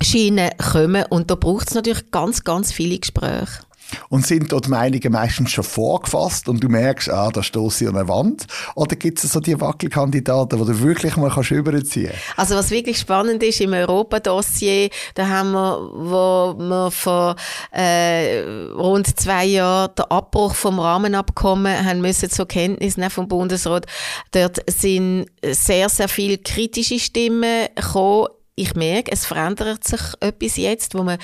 Schiene 0.00 0.50
kommen. 0.72 1.04
Und 1.10 1.30
da 1.30 1.34
braucht 1.34 1.68
es 1.68 1.74
natürlich 1.74 2.10
ganz, 2.10 2.44
ganz 2.44 2.72
viele 2.72 2.98
Gespräche. 2.98 3.65
Und 4.08 4.26
sind 4.26 4.52
dort 4.52 4.68
Meinungen 4.68 5.12
meistens 5.12 5.50
schon 5.50 5.64
vorgefasst 5.64 6.48
und 6.48 6.62
du 6.62 6.68
merkst, 6.68 7.10
ah, 7.10 7.30
da 7.30 7.42
stoße 7.42 7.84
ich 7.84 7.90
an 7.90 7.96
eine 7.96 8.08
Wand? 8.08 8.46
Oder 8.74 8.96
gibt 8.96 9.22
es 9.22 9.32
so 9.32 9.40
die 9.40 9.60
Wackelkandidaten, 9.60 10.58
die 10.58 10.64
du 10.64 10.80
wirklich 10.80 11.16
mal 11.16 11.30
kannst 11.30 11.50
überziehen 11.50 12.10
kannst? 12.10 12.38
Also 12.38 12.56
was 12.56 12.70
wirklich 12.70 12.98
spannend 12.98 13.42
ist, 13.42 13.60
im 13.60 13.72
Europa-Dossier, 13.72 14.90
da 15.14 15.28
haben 15.28 15.52
wir, 15.52 15.90
wo 15.94 16.54
wir 16.58 16.90
vor 16.90 17.36
äh, 17.72 18.40
rund 18.74 19.18
zwei 19.18 19.44
Jahren 19.44 19.94
den 19.96 20.04
Abbruch 20.06 20.54
vom 20.54 20.78
Rahmenabkommen 20.78 21.84
haben 21.84 22.00
müssen 22.00 22.30
zur 22.30 22.46
Kenntnis 22.46 22.96
nehmen 22.96 23.10
vom 23.10 23.28
Bundesrat. 23.28 23.86
Dort 24.32 24.58
sind 24.70 25.26
sehr, 25.42 25.88
sehr 25.88 26.08
viele 26.08 26.38
kritische 26.38 26.98
Stimmen 26.98 27.68
gekommen 27.74 28.28
ich 28.56 28.74
merke, 28.74 29.12
es 29.12 29.26
verändert 29.26 29.84
sich 29.84 30.00
etwas 30.20 30.56
jetzt, 30.56 30.94
wo 30.94 31.02
man 31.02 31.18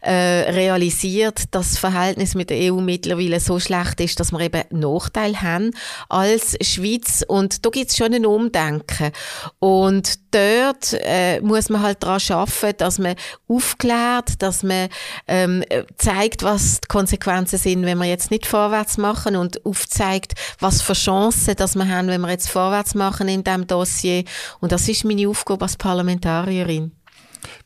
äh, 0.00 0.50
realisiert, 0.50 1.54
dass 1.54 1.70
das 1.72 1.78
Verhältnis 1.78 2.34
mit 2.34 2.48
der 2.48 2.72
EU 2.72 2.80
mittlerweile 2.80 3.40
so 3.40 3.60
schlecht 3.60 4.00
ist, 4.00 4.18
dass 4.18 4.32
wir 4.32 4.40
eben 4.40 4.62
Nachteil 4.70 5.42
haben 5.42 5.72
als 6.08 6.56
Schweiz. 6.62 7.22
Und 7.28 7.66
da 7.66 7.70
gibt 7.70 7.90
es 7.90 7.96
schon 7.96 8.14
ein 8.14 8.24
Umdenken. 8.24 9.12
Und 9.58 10.27
dort 10.30 10.94
äh, 11.00 11.40
muss 11.40 11.68
man 11.68 11.82
halt 11.82 12.02
daran 12.02 12.20
arbeiten, 12.30 12.78
dass 12.78 12.98
man 12.98 13.14
aufklärt, 13.48 14.42
dass 14.42 14.62
man 14.62 14.88
ähm, 15.26 15.64
zeigt, 15.96 16.42
was 16.42 16.80
die 16.80 16.88
Konsequenzen 16.88 17.58
sind, 17.58 17.84
wenn 17.84 17.98
wir 17.98 18.06
jetzt 18.06 18.30
nicht 18.30 18.46
vorwärts 18.46 18.98
machen 18.98 19.36
und 19.36 19.64
aufzeigt, 19.64 20.34
was 20.58 20.82
für 20.82 20.94
Chancen 20.94 21.56
dass 21.56 21.74
wir 21.74 21.88
haben, 21.88 22.08
wenn 22.08 22.20
wir 22.20 22.30
jetzt 22.30 22.50
vorwärts 22.50 22.94
machen 22.94 23.28
in 23.28 23.44
diesem 23.44 23.66
Dossier. 23.66 24.24
Und 24.60 24.72
das 24.72 24.88
ist 24.88 25.04
meine 25.04 25.28
Aufgabe 25.28 25.64
als 25.64 25.76
Parlamentarierin. 25.76 26.92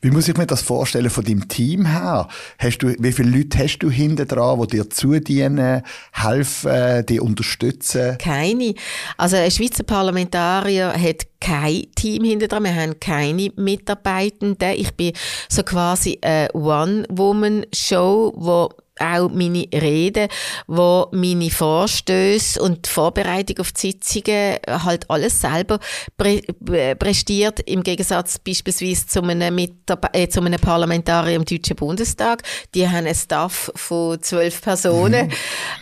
Wie 0.00 0.10
muss 0.10 0.28
ich 0.28 0.36
mir 0.36 0.46
das 0.46 0.62
vorstellen 0.62 1.10
von 1.10 1.24
deinem 1.24 1.48
Team 1.48 1.86
her? 1.86 2.28
Hast 2.58 2.78
du, 2.78 2.94
wie 2.98 3.12
viele 3.12 3.36
Leute 3.36 3.58
hast 3.58 3.78
du 3.78 3.90
hinten 3.90 4.26
dran, 4.26 4.60
die 4.62 4.76
dir 4.76 4.90
zudienen, 4.90 5.82
helfen, 6.12 7.06
die 7.06 7.20
unterstützen? 7.20 8.18
Keine. 8.18 8.74
Also 9.16 9.36
ein 9.36 9.50
Schweizer 9.50 9.84
Parlamentarier 9.84 10.92
hat 10.92 11.26
kein 11.40 11.86
Team 11.94 12.24
hinter 12.24 12.48
dran. 12.48 12.64
Wir 12.64 12.74
haben 12.74 13.00
keine 13.00 13.50
Mitarbeitenden. 13.56 14.72
Ich 14.76 14.94
bin 14.94 15.12
so 15.48 15.62
quasi 15.62 16.18
eine 16.22 16.50
One-Woman-Show, 16.52 18.34
wo 18.36 18.70
auch 19.02 19.28
meine 19.28 19.66
Reden, 19.72 20.28
wo 20.66 21.08
meine 21.12 21.50
Vorstöße 21.50 22.60
und 22.60 22.86
die 22.86 22.90
Vorbereitung 22.90 23.58
auf 23.58 23.72
die 23.72 23.92
Sitzungen 23.92 24.56
halt 24.66 25.08
alles 25.10 25.40
selber 25.40 25.78
pre 26.16 26.40
prestiert, 26.98 27.60
im 27.60 27.82
Gegensatz 27.82 28.38
beispielsweise 28.38 29.06
zu 29.06 29.22
einem, 29.22 29.58
äh, 29.58 30.28
zu 30.28 30.40
einem 30.40 30.60
Parlamentarier 30.60 31.36
im 31.36 31.44
Deutschen 31.44 31.76
Bundestag. 31.76 32.42
Die 32.74 32.86
haben 32.86 33.06
einen 33.06 33.14
Staff 33.14 33.70
von 33.74 34.22
zwölf 34.22 34.60
Personen. 34.60 35.26
Mhm. 35.26 35.32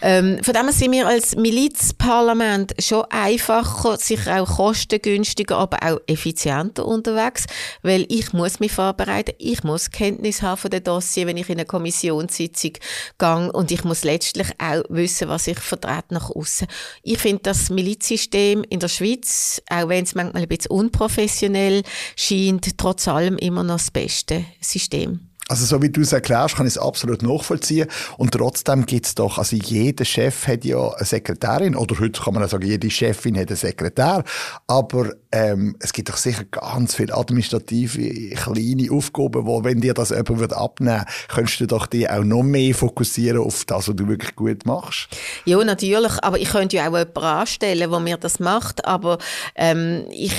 Ähm, 0.02 0.38
von 0.42 0.54
dem 0.54 0.70
sind 0.70 0.92
wir 0.92 1.06
als 1.06 1.36
Milizparlament 1.36 2.74
schon 2.78 3.04
einfacher, 3.10 3.96
sicher 3.96 4.42
auch 4.42 4.56
kostengünstiger, 4.56 5.58
aber 5.58 5.78
auch 5.82 6.00
effizienter 6.06 6.86
unterwegs, 6.86 7.46
weil 7.82 8.06
ich 8.08 8.32
muss 8.32 8.60
mich 8.60 8.72
vorbereiten, 8.72 9.34
ich 9.38 9.62
muss 9.64 9.90
Kenntnis 9.90 10.42
haben 10.42 10.58
von 10.58 10.70
den 10.70 10.84
Dossier, 10.84 11.26
wenn 11.26 11.36
ich 11.36 11.48
in 11.48 11.58
einer 11.58 11.64
Kommissionssitzung 11.64 12.72
gehe 13.18 13.52
und 13.52 13.70
ich 13.70 13.84
muss 13.84 14.04
letztlich 14.04 14.48
auch 14.58 14.82
wissen, 14.88 15.28
was 15.28 15.46
ich 15.46 15.58
vertrete 15.58 16.14
nach 16.14 16.30
außen. 16.30 16.66
Ich 17.02 17.18
finde 17.18 17.42
das 17.44 17.70
Milizsystem 17.70 18.64
in 18.68 18.80
der 18.80 18.88
Schweiz, 18.88 19.62
auch 19.70 19.88
wenn 19.88 20.04
es 20.04 20.14
manchmal 20.14 20.42
ein 20.42 20.48
bisschen 20.48 20.72
unprofessionell 20.72 21.82
scheint, 22.16 22.76
trotz 22.78 23.08
allem 23.08 23.36
immer 23.38 23.64
noch 23.64 23.76
das 23.76 23.90
beste 23.90 24.44
System. 24.60 25.29
Also 25.50 25.64
so 25.64 25.82
wie 25.82 25.90
du 25.90 26.02
es 26.02 26.12
erklärst, 26.12 26.54
kann 26.54 26.66
ich 26.68 26.74
es 26.74 26.78
absolut 26.78 27.22
nachvollziehen. 27.22 27.88
Und 28.18 28.30
trotzdem 28.30 28.86
gibt 28.86 29.06
es 29.06 29.16
doch, 29.16 29.36
also 29.36 29.56
jeder 29.56 30.04
Chef 30.04 30.46
hat 30.46 30.64
ja 30.64 30.90
eine 30.92 31.04
Sekretärin, 31.04 31.74
oder 31.74 31.98
heute 31.98 32.22
kann 32.22 32.34
man 32.34 32.44
auch 32.44 32.48
sagen, 32.48 32.68
jede 32.68 32.88
Chefin 32.88 33.36
hat 33.36 33.48
einen 33.48 33.56
Sekretär. 33.56 34.22
Aber 34.68 35.10
ähm, 35.32 35.74
es 35.80 35.92
gibt 35.92 36.08
doch 36.08 36.18
sicher 36.18 36.44
ganz 36.44 36.94
viele 36.94 37.16
administrative, 37.16 38.36
kleine 38.36 38.92
Aufgaben, 38.92 39.44
wo, 39.44 39.64
wenn 39.64 39.80
dir 39.80 39.92
das 39.92 40.10
jemand 40.10 40.52
abnehmen 40.52 40.98
würde, 40.98 41.06
könntest 41.26 41.60
du 41.60 41.66
doch 41.66 41.86
die 41.86 42.08
auch 42.08 42.22
noch 42.22 42.44
mehr 42.44 42.72
fokussieren 42.72 43.40
auf 43.40 43.64
das, 43.64 43.88
was 43.88 43.96
du 43.96 44.06
wirklich 44.06 44.36
gut 44.36 44.64
machst. 44.66 45.08
Ja, 45.46 45.58
natürlich. 45.64 46.12
Aber 46.22 46.38
ich 46.38 46.50
könnte 46.50 46.76
ja 46.76 46.82
auch 46.82 46.96
jemanden 46.96 47.18
anstellen, 47.18 47.90
der 47.90 47.98
mir 47.98 48.18
das 48.18 48.38
macht. 48.38 48.84
Aber 48.84 49.18
ähm, 49.56 50.04
ich 50.12 50.32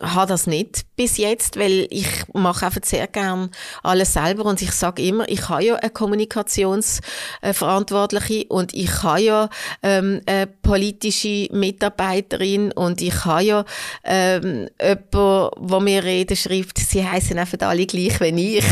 habe 0.00 0.28
das 0.28 0.46
nicht 0.46 0.82
bis 0.94 1.16
jetzt, 1.16 1.58
weil 1.58 1.88
ich 1.90 2.06
mache 2.32 2.66
einfach 2.66 2.84
sehr 2.84 3.08
gern 3.08 3.50
alles 3.82 4.12
selber 4.12 4.44
und 4.44 4.62
ich 4.62 4.70
sage 4.72 5.02
immer, 5.02 5.28
ich 5.28 5.48
habe 5.48 5.64
ja 5.64 5.74
eine 5.76 5.90
Kommunikationsverantwortliche 5.90 8.44
und 8.48 8.72
ich 8.72 9.02
habe 9.02 9.20
ja 9.20 9.50
ähm, 9.82 10.20
eine 10.26 10.46
politische 10.46 11.48
Mitarbeiterin 11.52 12.70
und 12.72 13.02
ich 13.02 13.24
habe 13.24 13.42
ja 13.42 13.64
ähm, 14.04 14.68
jemanden, 14.80 15.68
der 15.68 15.80
mir 15.80 16.04
Reden 16.04 16.36
schreibt, 16.36 16.78
sie 16.78 17.04
heißen 17.04 17.36
einfach 17.38 17.58
alle 17.60 17.86
gleich 17.86 18.20
wie 18.20 18.58
ich. 18.58 18.64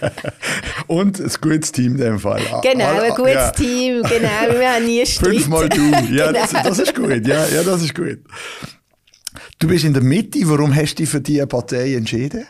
und 0.88 1.20
ein 1.20 1.30
gutes 1.40 1.70
Team 1.70 1.92
in 1.92 1.98
dem 1.98 2.18
Fall. 2.18 2.42
Genau, 2.62 3.00
ein 3.00 3.14
gutes 3.14 3.34
ja. 3.34 3.50
Team, 3.50 4.02
genau, 4.02 4.58
wir 4.58 4.74
haben 4.74 4.86
nie 4.86 5.04
Streit. 5.12 5.34
Fünfmal 5.34 5.68
du, 5.68 5.82
ja, 6.10 6.28
genau. 6.28 6.32
das, 6.32 6.52
das 6.52 6.78
ist 6.78 6.94
gut, 6.94 7.26
ja, 7.26 7.46
ja, 7.48 7.62
das 7.62 7.82
ist 7.82 7.94
gut. 7.94 8.20
Du 9.62 9.68
bist 9.68 9.84
in 9.84 9.92
der 9.94 10.02
Mitte. 10.02 10.40
Warum 10.46 10.74
hast 10.74 10.94
du 10.94 11.02
dich 11.04 11.08
für 11.08 11.20
diese 11.20 11.46
Partei 11.46 11.94
entschieden? 11.94 12.44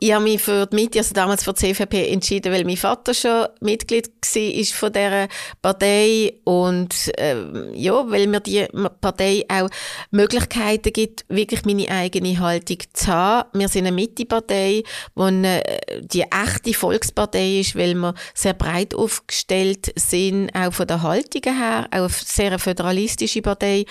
Ich 0.00 0.12
habe 0.12 0.24
mich 0.24 0.42
für 0.42 0.66
die 0.66 0.76
Mitte, 0.76 0.98
also 0.98 1.14
damals 1.14 1.44
für 1.44 1.52
die 1.52 1.74
CVP, 1.74 2.08
entschieden, 2.12 2.52
weil 2.52 2.64
mein 2.64 2.76
Vater 2.76 3.14
schon 3.14 3.46
Mitglied 3.60 4.08
war 4.08 4.64
von 4.64 4.92
dieser 4.92 5.28
Partei 5.62 6.34
und 6.44 6.94
äh, 7.18 7.36
ja, 7.74 8.10
weil 8.10 8.26
mir 8.26 8.40
die 8.40 8.66
Partei 9.00 9.44
auch 9.48 9.68
Möglichkeiten 10.10 10.92
gibt, 10.92 11.24
wirklich 11.28 11.64
meine 11.64 11.88
eigene 11.88 12.38
Haltung 12.38 12.78
zu 12.92 13.08
haben. 13.08 13.58
Wir 13.58 13.68
sind 13.68 13.86
eine 13.86 13.94
Mitte-Partei, 13.94 14.82
die 15.16 15.22
eine, 15.22 15.62
die 16.02 16.22
echte 16.22 16.74
Volkspartei 16.74 17.60
ist, 17.60 17.76
weil 17.76 17.94
wir 17.94 18.14
sehr 18.34 18.54
breit 18.54 18.94
aufgestellt 18.94 19.92
sind, 19.96 20.50
auch 20.54 20.72
von 20.72 20.86
der 20.86 21.02
Haltung 21.02 21.42
her, 21.44 21.88
auch 21.90 21.96
eine 21.96 22.08
sehr 22.08 22.58
föderalistische 22.58 23.42
Partei. 23.42 23.84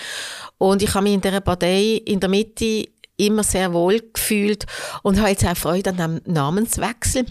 Und 0.58 0.82
ich 0.82 0.94
habe 0.94 1.04
mich 1.04 1.14
in 1.14 1.20
dieser 1.20 1.40
Partei 1.40 2.02
in 2.04 2.20
der 2.20 2.28
Mitte 2.28 2.88
immer 3.18 3.44
sehr 3.44 3.74
wohl 3.74 4.00
gefühlt 4.12 4.64
und 5.02 5.18
habe 5.18 5.30
jetzt 5.30 5.44
auch 5.44 5.56
Freude 5.56 5.90
an 5.90 5.96
dem 5.96 6.32
Namenswechsel 6.32 7.26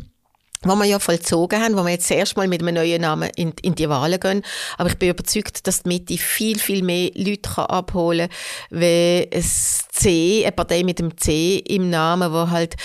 wo 0.63 0.75
wir 0.75 0.86
ja 0.86 1.00
vollzogen 1.00 1.62
haben, 1.62 1.77
wo 1.77 1.84
wir 1.84 1.91
jetzt 1.91 2.10
erst 2.10 2.36
mal 2.36 2.48
mit 2.48 2.62
einem 2.62 2.75
neuen 2.75 3.01
Namen 3.01 3.29
in, 3.36 3.53
in 3.62 3.75
die 3.75 3.89
Wahlen 3.89 4.20
gehen. 4.20 4.41
Aber 4.77 4.89
ich 4.89 4.98
bin 4.98 5.10
überzeugt, 5.10 5.67
dass 5.67 5.84
die 5.84 5.89
Mitte 5.89 6.17
viel, 6.17 6.58
viel 6.58 6.84
mehr 6.84 7.12
Leute 7.13 7.50
kann 7.50 7.65
abholen 7.67 8.29
kann, 8.29 8.79
wie 8.79 9.29
ein 9.32 9.44
C, 9.44 10.44
eine 10.44 10.51
Partei 10.51 10.84
mit 10.84 11.00
dem 11.00 11.15
C 11.17 11.58
im 11.60 11.89
Namen, 11.89 12.32
wo 12.34 12.50
halt, 12.50 12.75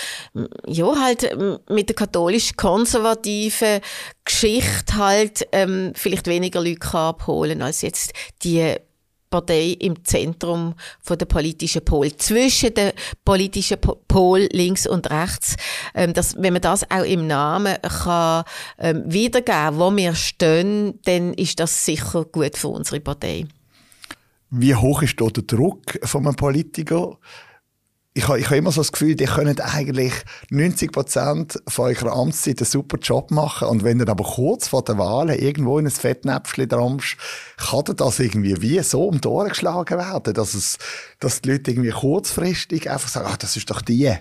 ja, 0.67 0.95
halt 0.99 1.37
mit 1.69 1.89
der 1.89 1.95
katholisch-konservativen 1.95 3.81
Geschichte 4.23 4.95
halt 4.95 5.47
ähm, 5.51 5.93
vielleicht 5.95 6.27
weniger 6.27 6.61
Leute 6.61 6.79
kann 6.79 7.09
abholen 7.09 7.61
als 7.61 7.81
jetzt 7.81 8.13
die 8.43 8.75
Partei 9.33 9.75
im 9.79 10.05
Zentrum 10.05 10.75
von 11.01 11.17
der 11.17 11.25
politischen 11.25 11.83
Pol, 11.83 12.15
zwischen 12.17 12.71
den 12.75 12.91
politischen 13.25 13.79
Pol 14.07 14.47
links 14.51 14.85
und 14.85 15.09
rechts. 15.09 15.55
Ähm, 15.95 16.13
dass, 16.13 16.35
wenn 16.37 16.53
man 16.53 16.61
das 16.61 16.83
auch 16.91 17.03
im 17.03 17.25
Namen 17.25 17.75
kann 17.81 18.43
ähm, 18.77 19.01
wiedergeben, 19.07 19.79
wo 19.79 19.95
wir 19.95 20.13
stehen, 20.13 20.99
dann 21.05 21.33
ist 21.33 21.59
das 21.59 21.83
sicher 21.83 22.25
gut 22.25 22.55
für 22.57 22.67
unsere 22.67 22.99
Partei. 22.99 23.47
Wie 24.51 24.75
hoch 24.75 25.01
ist 25.01 25.19
dort 25.19 25.37
der 25.37 25.43
Druck 25.45 25.99
von 26.03 26.27
einem 26.27 26.35
Politiker? 26.35 27.17
Ich 28.15 28.27
habe, 28.27 28.39
ich 28.39 28.45
habe 28.45 28.57
immer 28.57 28.71
so 28.71 28.81
das 28.81 28.91
Gefühl, 28.91 29.19
ihr 29.19 29.27
könnt 29.27 29.59
eigentlich 29.59 30.13
90 30.51 30.91
Prozent 30.91 31.59
von 31.67 31.85
eurer 31.85 32.15
Amtszeit 32.15 32.59
einen 32.59 32.69
super 32.69 32.97
Job 32.99 33.31
machen. 33.31 33.67
Und 33.67 33.83
wenn 33.83 33.99
ihr 33.99 34.07
aber 34.07 34.23
kurz 34.23 34.67
vor 34.67 34.83
der 34.83 34.99
Wahl 34.99 35.31
irgendwo 35.31 35.79
in 35.79 35.87
ein 35.87 35.91
Fettnäpfchen 35.91 36.69
dramst, 36.69 37.17
kann 37.57 37.83
das 37.95 38.19
irgendwie 38.19 38.61
wie 38.61 38.79
so 38.81 39.05
um 39.05 39.19
die 39.19 39.27
Ohren 39.27 39.49
geschlagen 39.49 39.97
werden, 39.97 40.33
dass 40.35 40.53
es, 40.53 40.77
dass 41.19 41.41
die 41.41 41.51
Leute 41.51 41.71
irgendwie 41.71 41.89
kurzfristig 41.89 42.89
einfach 42.89 43.09
sagen, 43.09 43.29
ah, 43.31 43.37
das 43.37 43.57
ist 43.57 43.71
doch 43.71 43.81
die. 43.81 44.13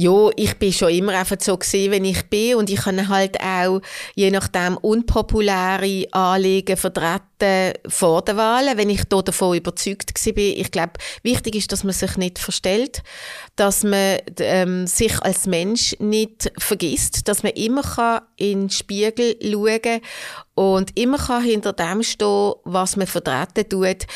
Ja, 0.00 0.30
ich 0.36 0.54
bin 0.58 0.72
schon 0.72 0.90
immer 0.90 1.18
einfach 1.18 1.38
so 1.40 1.56
gesehen, 1.56 1.90
wenn 1.90 2.04
ich 2.04 2.22
bin 2.30 2.54
und 2.54 2.70
ich 2.70 2.82
kann 2.82 3.08
halt 3.08 3.40
auch 3.40 3.80
je 4.14 4.30
nachdem 4.30 4.76
unpopuläre 4.76 6.06
Anliegen 6.12 6.76
vertreten 6.76 7.72
vor 7.88 8.22
der 8.22 8.36
Wahl, 8.36 8.76
wenn 8.76 8.90
ich 8.90 9.02
da 9.08 9.22
davon 9.22 9.56
überzeugt 9.56 10.12
war. 10.14 10.36
Ich 10.36 10.70
glaube, 10.70 10.92
wichtig 11.24 11.56
ist, 11.56 11.72
dass 11.72 11.82
man 11.82 11.94
sich 11.94 12.16
nicht 12.16 12.38
verstellt, 12.38 13.02
dass 13.56 13.82
man 13.82 14.18
ähm, 14.38 14.86
sich 14.86 15.20
als 15.20 15.48
Mensch 15.48 15.96
nicht 15.98 16.52
vergisst, 16.58 17.26
dass 17.26 17.42
man 17.42 17.52
immer 17.54 17.82
kann 17.82 18.22
in 18.36 18.60
den 18.60 18.70
Spiegel 18.70 19.36
schauen 19.42 20.00
und 20.54 20.96
immer 20.96 21.18
kann 21.18 21.42
hinter 21.42 21.72
dem 21.72 22.04
stehen, 22.04 22.52
was 22.62 22.94
man 22.94 23.08
vertreten 23.08 23.68
tut. 23.68 24.06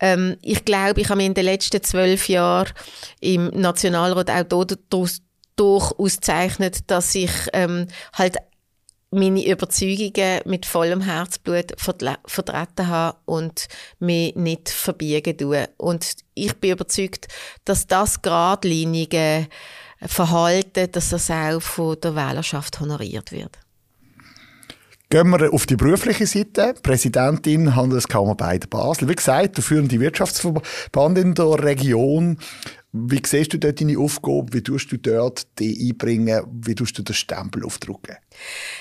Ähm, 0.00 0.36
ich 0.42 0.66
glaube, 0.66 1.00
ich 1.00 1.08
habe 1.08 1.16
mich 1.16 1.28
in 1.28 1.34
den 1.34 1.46
letzten 1.46 1.82
zwölf 1.82 2.28
Jahren 2.28 2.74
im 3.20 3.46
Nationalrat 3.46 4.30
auch 4.30 4.74
daraus 4.74 5.22
dadurch 5.56 5.92
auszeichnet, 5.98 6.90
dass 6.90 7.14
ich 7.14 7.30
ähm, 7.52 7.86
halt 8.12 8.36
meine 9.10 9.44
Überzeugungen 9.44 10.40
mit 10.44 10.66
vollem 10.66 11.00
Herzblut 11.00 11.72
vertreten 11.76 12.86
habe 12.86 13.18
und 13.24 13.66
mich 13.98 14.36
nicht 14.36 14.68
verbiegen 14.68 15.36
tue. 15.36 15.68
Und 15.78 16.16
ich 16.34 16.54
bin 16.56 16.72
überzeugt, 16.72 17.26
dass 17.64 17.86
das 17.86 18.22
geradlinige 18.22 19.48
Verhalten, 20.00 20.90
dass 20.92 21.10
das 21.10 21.30
auch 21.30 21.60
von 21.60 21.98
der 22.00 22.14
Wählerschaft 22.14 22.80
honoriert 22.80 23.32
wird. 23.32 23.58
Gehen 25.12 25.28
wir 25.30 25.52
auf 25.52 25.66
die 25.66 25.74
berufliche 25.74 26.24
Seite. 26.24 26.72
Präsidentin 26.84 27.74
Handelskammer 27.74 28.36
bei 28.36 28.58
der 28.58 28.68
Basel. 28.68 29.08
Wie 29.08 29.16
gesagt, 29.16 29.58
du 29.58 29.62
führst 29.62 29.90
die 29.90 29.98
Wirtschaftsverband 29.98 31.18
in 31.18 31.34
der 31.34 31.64
Region. 31.64 32.38
Wie 32.92 33.22
siehst 33.24 33.52
du 33.52 33.58
dort 33.58 33.80
deine 33.80 33.96
Aufgabe? 33.98 34.52
Wie 34.52 34.62
tust 34.62 34.90
du 34.90 34.96
dort 34.96 35.46
die 35.60 35.88
einbringen? 35.88 36.42
Wie 36.50 36.74
tust 36.74 36.98
du 36.98 37.02
den 37.02 37.14
Stempel 37.14 37.64
aufdrucken? 37.64 38.16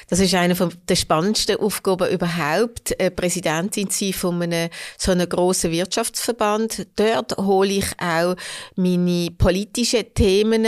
Das 0.08 0.20
ist 0.20 0.34
eine 0.34 0.56
der 0.56 0.96
spannendsten 0.96 1.58
Aufgaben 1.58 2.10
überhaupt, 2.10 2.98
Präsidentin 3.16 3.90
zu 3.92 4.06
sein 4.06 4.14
von 4.14 4.42
einem 4.42 4.70
so 4.98 5.12
einem 5.12 5.30
grossen 5.30 5.72
Wirtschaftsverband. 5.72 6.88
Dort 6.96 7.38
hole 7.38 7.74
ich 7.74 7.88
auch 8.00 8.36
meine 8.76 9.30
politischen 9.38 10.12
Themen 10.16 10.66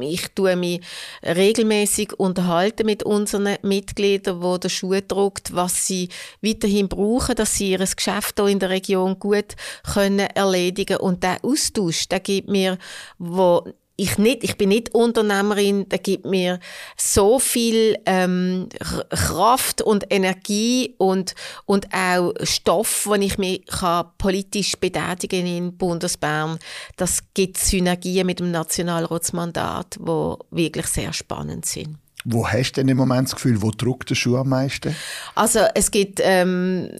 ich 0.00 0.28
tue 0.34 0.56
mich 0.56 0.80
regelmäßig 1.22 2.18
unterhalten 2.18 2.86
mit 2.86 3.02
unseren 3.02 3.56
Mitgliedern, 3.62 4.42
wo 4.42 4.58
der 4.58 4.68
Schuh 4.68 5.00
druckt, 5.06 5.54
was 5.54 5.86
sie 5.86 6.08
weiterhin 6.42 6.88
brauchen, 6.88 7.34
dass 7.34 7.56
sie 7.56 7.72
ihr 7.72 7.78
Geschäft 7.78 8.38
hier 8.38 8.48
in 8.48 8.58
der 8.58 8.70
Region 8.70 9.18
gut 9.18 9.56
können 9.94 10.28
erledigen 10.34 10.98
und 10.98 11.22
der 11.22 11.38
Austausch, 11.42 12.08
der 12.08 12.20
gibt 12.20 12.48
mir, 12.48 12.78
wo 13.18 13.64
ich 14.00 14.16
nicht, 14.16 14.44
ich 14.44 14.56
bin 14.56 14.70
nicht 14.70 14.94
Unternehmerin, 14.94 15.88
der 15.88 15.98
gibt 15.98 16.24
mir 16.24 16.58
so 16.96 17.38
viel 17.38 17.98
ähm, 18.06 18.68
Kraft 19.10 19.82
und 19.82 20.06
Energie 20.08 20.94
und, 20.96 21.34
und 21.66 21.92
auch 21.92 22.32
Stoff, 22.42 23.06
wo 23.06 23.14
ich 23.14 23.36
mich 23.36 23.66
kann 23.66 24.06
politisch 24.16 24.76
betätigen 24.78 25.46
in 25.46 25.76
Bundesbern. 25.76 26.58
Das 26.96 27.20
gibt 27.34 27.58
Synergien 27.58 28.26
mit 28.26 28.40
dem 28.40 28.50
Nationalratsmandat, 28.50 29.98
wo 30.00 30.38
wirklich 30.50 30.86
sehr 30.86 31.12
spannend 31.12 31.66
sind. 31.66 31.98
Wo 32.24 32.46
hast 32.46 32.72
du 32.72 32.80
denn 32.80 32.88
im 32.88 32.96
Moment 32.98 33.28
das 33.28 33.34
Gefühl, 33.34 33.62
wo 33.62 33.70
druckt 33.70 34.10
der 34.10 34.14
Schuh 34.14 34.36
am 34.36 34.50
meisten? 34.50 34.94
Also 35.34 35.60
es 35.74 35.90
gibt 35.90 36.20
ähm, 36.22 36.90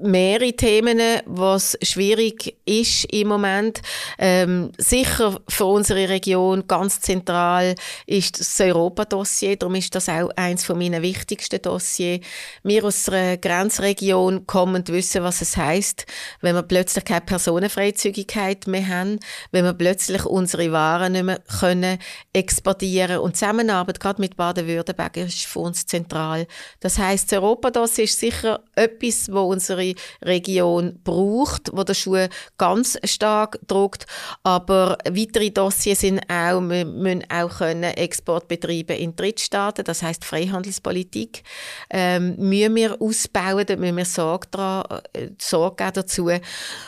mehrere 0.00 0.52
Themen, 0.54 0.98
was 1.26 1.76
schwierig 1.82 2.56
ist 2.64 3.04
im 3.12 3.28
Moment. 3.28 3.82
Ähm, 4.18 4.72
sicher 4.78 5.40
für 5.48 5.66
unsere 5.66 6.08
Region 6.08 6.66
ganz 6.66 7.00
zentral 7.00 7.74
ist 8.06 8.40
das 8.40 8.60
Europa-Dossier. 8.60 9.56
Darum 9.56 9.74
ist 9.74 9.94
das 9.94 10.08
auch 10.08 10.30
eins 10.36 10.64
von 10.64 10.78
meinen 10.78 11.02
wichtigsten 11.02 11.60
Dossiers. 11.60 12.20
Wir 12.62 12.84
aus 12.84 13.08
einer 13.08 13.36
Grenzregion 13.36 14.46
kommen 14.46 14.76
und 14.76 14.88
wissen, 14.88 15.22
was 15.22 15.42
es 15.42 15.56
heißt, 15.56 16.06
wenn 16.40 16.54
wir 16.54 16.62
plötzlich 16.62 17.04
keine 17.04 17.20
Personenfreizügigkeit 17.20 18.66
mehr 18.66 18.88
haben, 18.88 19.20
wenn 19.50 19.64
wir 19.64 19.74
plötzlich 19.74 20.24
unsere 20.24 20.72
Waren 20.72 21.12
nicht 21.12 21.24
mehr 21.24 21.40
können 21.60 21.98
exportieren 22.32 23.18
und 23.18 23.36
Zusammenarbeit 23.36 24.00
gerade 24.14 24.20
mit 24.20 24.36
Baden-Württemberg 24.36 25.16
ist 25.16 25.46
für 25.46 25.60
uns 25.60 25.86
zentral. 25.86 26.46
Das 26.80 26.98
heißt, 26.98 27.30
das 27.30 27.38
Europa-Dossier 27.38 28.04
ist 28.04 28.18
sicher 28.18 28.60
etwas, 28.74 29.30
wo 29.30 29.40
unsere 29.42 29.94
Region 30.22 31.00
braucht, 31.02 31.70
wo 31.72 31.82
der 31.82 31.94
Schuh 31.94 32.28
ganz 32.58 32.98
stark 33.04 33.58
druckt. 33.66 34.06
Aber 34.42 34.98
weitere 35.08 35.50
Dossiers 35.50 36.00
sind 36.00 36.20
auch, 36.30 36.60
wir 36.60 36.84
müssen 36.84 37.24
auch 37.30 37.58
können 37.58 37.84
Export 37.84 38.48
betreiben 38.48 38.96
in 38.96 39.16
Drittstaaten, 39.16 39.84
das 39.84 40.02
heißt 40.02 40.24
Freihandelspolitik, 40.24 41.42
ähm, 41.90 42.36
müssen 42.38 42.74
wir 42.74 43.00
ausbauen, 43.00 43.66
da 43.66 43.76
müssen 43.76 43.96
wir 43.96 44.04
Sorge, 44.04 44.48
dran, 44.50 44.84
äh, 45.12 45.28
Sorge 45.38 45.90
dazu. 45.92 46.30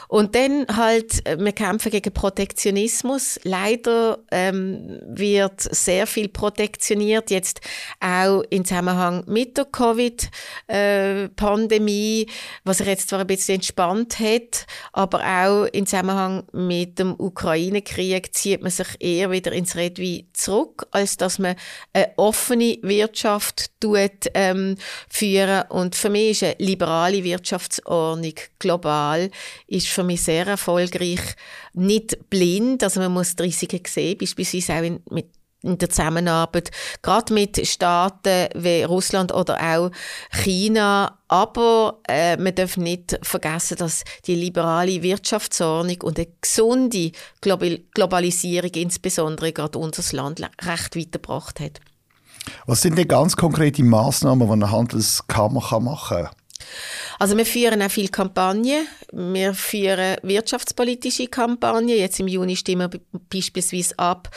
Und 0.09 0.35
dann 0.35 0.67
halt, 0.75 1.27
äh, 1.27 1.39
wir 1.39 1.53
kämpfen 1.53 1.91
gegen 1.91 2.13
Protektionismus. 2.13 3.39
Leider 3.43 4.19
ähm, 4.31 5.01
wird 5.07 5.61
sehr 5.61 6.07
viel 6.07 6.29
protektioniert, 6.29 7.16
jetzt 7.29 7.61
auch 8.01 8.43
im 8.51 8.65
Zusammenhang 8.65 9.23
mit 9.27 9.57
der 9.57 9.67
Covid-Pandemie, 9.67 12.29
was 12.65 12.79
sich 12.79 12.87
jetzt 12.87 13.09
zwar 13.09 13.21
ein 13.21 13.27
bisschen 13.27 13.57
entspannt 13.57 14.19
hat, 14.19 14.67
aber 14.93 15.21
auch 15.21 15.67
im 15.67 15.87
Zusammenhang 15.87 16.45
mit 16.53 16.99
dem 16.99 17.15
Ukraine-Krieg 17.19 18.35
zieht 18.35 18.63
man 18.63 18.71
sich 18.71 18.89
eher 19.01 19.31
wieder 19.31 19.53
ins 19.53 19.77
Redwi 19.77 20.29
zurück, 20.33 20.87
als 20.91 21.17
dass 21.17 21.39
man 21.39 21.57
eine 21.93 22.13
offene 22.17 22.79
Wirtschaft 22.83 23.71
tut, 23.81 24.31
ähm, 24.35 24.77
führen. 25.09 25.65
Und 25.69 25.95
für 25.95 26.11
mich 26.11 26.31
ist 26.31 26.43
eine 26.43 26.57
liberale 26.59 27.25
Wirtschaftsordnung 27.25 28.35
global, 28.59 29.31
ist 29.67 29.89
für 29.89 30.05
mich 30.05 30.23
sehr 30.23 30.47
erfolgreich. 30.47 31.21
Nicht 31.73 32.31
blind, 32.31 32.83
also 32.83 33.01
man 33.01 33.13
muss 33.13 33.37
die 33.37 33.45
Risiken 33.45 33.83
sehen, 33.87 34.19
beispielsweise 34.19 34.75
auch 34.75 34.83
in, 34.83 35.01
mit 35.11 35.36
in 35.67 35.79
der 35.79 35.91
Zusammenarbeit, 35.91 36.71
gerade 37.03 37.33
mit 37.35 37.67
Staaten 37.67 38.49
wie 38.55 38.83
Russland 38.85 39.33
oder 39.33 39.61
auch 39.61 39.91
China. 40.31 41.19
Aber 41.29 42.01
äh, 42.09 42.37
man 42.37 42.55
darf 42.55 42.77
nicht 42.77 43.19
vergessen, 43.23 43.77
dass 43.79 44.05
die 44.27 44.37
liberale 44.37 45.03
Wirtschaftsordnung 45.03 46.03
und 46.03 46.19
eine 46.19 46.29
gesunde 46.41 47.13
Globalisierung 47.41 48.71
insbesondere 48.75 49.53
gerade 49.53 49.79
unser 49.79 50.17
Land 50.17 50.41
recht 50.41 50.97
weitergebracht 50.97 51.61
hat. 51.61 51.81
Was 52.67 52.83
sind 52.83 52.97
denn 52.97 53.09
ganz 53.09 53.37
konkrete 53.37 53.83
Maßnahmen, 53.83 54.47
die 54.47 54.53
eine 54.53 54.71
Handelskammer 54.71 55.81
machen 55.81 56.17
kann? 56.25 56.29
Also 57.19 57.37
wir 57.37 57.45
führen 57.47 57.83
auch 57.83 57.91
viele 57.91 58.09
Kampagnen. 58.09 58.87
Wir 59.13 59.55
führen 59.55 60.17
wirtschaftspolitische 60.23 61.29
Kampagnen. 61.29 61.89
Jetzt 61.89 62.21
im 62.21 62.29
Juni 62.29 62.55
stimmen 62.57 62.93
wir 62.93 63.01
beispielsweise 63.31 63.99
ab 63.99 64.29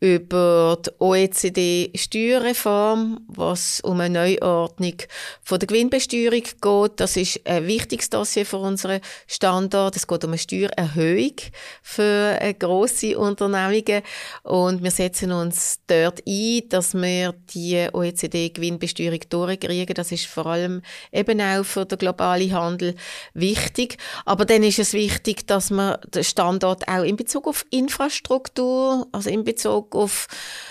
über 0.00 0.78
die 0.84 0.90
OECD-Steuerreform, 0.98 3.20
was 3.28 3.80
um 3.80 4.00
eine 4.00 4.20
Neuordnung 4.20 4.94
von 5.42 5.58
der 5.58 5.66
Gewinnbesteuerung 5.66 6.44
geht. 6.60 7.00
Das 7.00 7.16
ist 7.16 7.40
ein 7.44 7.66
wichtiges 7.66 8.10
Dossier 8.10 8.46
für 8.46 8.58
unseren 8.58 9.00
Standort. 9.26 9.96
Es 9.96 10.06
geht 10.06 10.22
um 10.24 10.30
eine 10.30 10.38
Steuererhöhung 10.38 11.34
für 11.82 12.38
grosse 12.58 13.18
Unternehmungen 13.18 14.02
und 14.42 14.82
wir 14.82 14.90
setzen 14.90 15.32
uns 15.32 15.80
dort 15.86 16.22
ein, 16.26 16.62
dass 16.68 16.94
wir 16.94 17.34
die 17.54 17.88
OECD-Gewinnbesteuerung 17.92 19.20
durchkriegen. 19.28 19.94
Das 19.94 20.12
ist 20.12 20.26
vor 20.26 20.46
allem 20.46 20.82
eben 21.12 21.40
auch 21.40 21.64
für 21.68 21.86
den 21.86 21.98
globalen 21.98 22.52
Handel 22.52 22.94
wichtig. 23.34 23.98
Aber 24.24 24.44
dann 24.44 24.62
ist 24.62 24.78
es 24.78 24.92
wichtig, 24.92 25.46
dass 25.46 25.70
man 25.70 25.98
den 26.14 26.24
Standort 26.24 26.88
auch 26.88 27.02
in 27.02 27.16
Bezug 27.16 27.46
auf 27.46 27.64
Infrastruktur, 27.70 29.06
also 29.12 29.30
in 29.30 29.44
Bezug 29.44 29.94
auf 29.94 30.26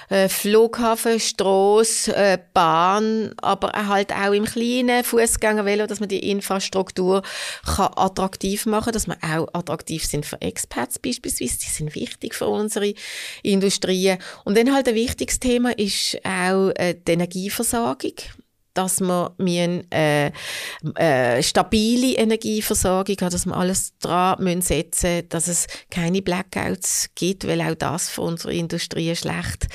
äh, 0.09 0.29
Flughafen, 0.29 1.19
Strasse, 1.19 2.15
äh, 2.15 2.37
Bahn, 2.53 3.33
aber 3.41 3.71
halt 3.87 4.11
auch 4.11 4.33
im 4.33 4.45
kleinen 4.45 5.03
Fußgängervelo, 5.03 5.87
dass 5.87 5.99
man 5.99 6.09
die 6.09 6.29
Infrastruktur 6.29 7.21
kann 7.65 7.91
attraktiv 7.95 8.65
machen, 8.65 8.93
dass 8.93 9.07
wir 9.07 9.17
auch 9.21 9.47
attraktiv 9.53 10.05
sind 10.05 10.25
für 10.25 10.41
Expats 10.41 10.99
beispielsweise. 10.99 11.59
Die 11.59 11.69
sind 11.69 11.95
wichtig 11.95 12.35
für 12.35 12.47
unsere 12.47 12.93
Industrien. 13.43 14.17
Und 14.43 14.57
dann 14.57 14.73
halt 14.73 14.87
ein 14.87 14.95
wichtiges 14.95 15.39
Thema 15.39 15.77
ist 15.77 16.17
auch 16.23 16.71
äh, 16.75 16.95
die 16.95 17.11
Energieversorgung 17.11 18.13
dass 18.77 18.99
wir 18.99 19.33
eine 19.39 19.83
äh, 19.91 20.31
äh, 20.95 21.43
stabile 21.43 22.15
Energieversorgung 22.15 23.15
haben, 23.21 23.31
dass 23.31 23.45
wir 23.45 23.55
alles 23.55 23.93
müssen 24.39 24.61
setzen 24.61 25.27
dass 25.29 25.47
es 25.47 25.67
keine 25.89 26.21
Blackouts 26.21 27.09
gibt, 27.15 27.47
weil 27.47 27.61
auch 27.61 27.75
das 27.75 28.09
für 28.09 28.21
unsere 28.21 28.53
Industrie 28.53 29.15
schlecht 29.15 29.67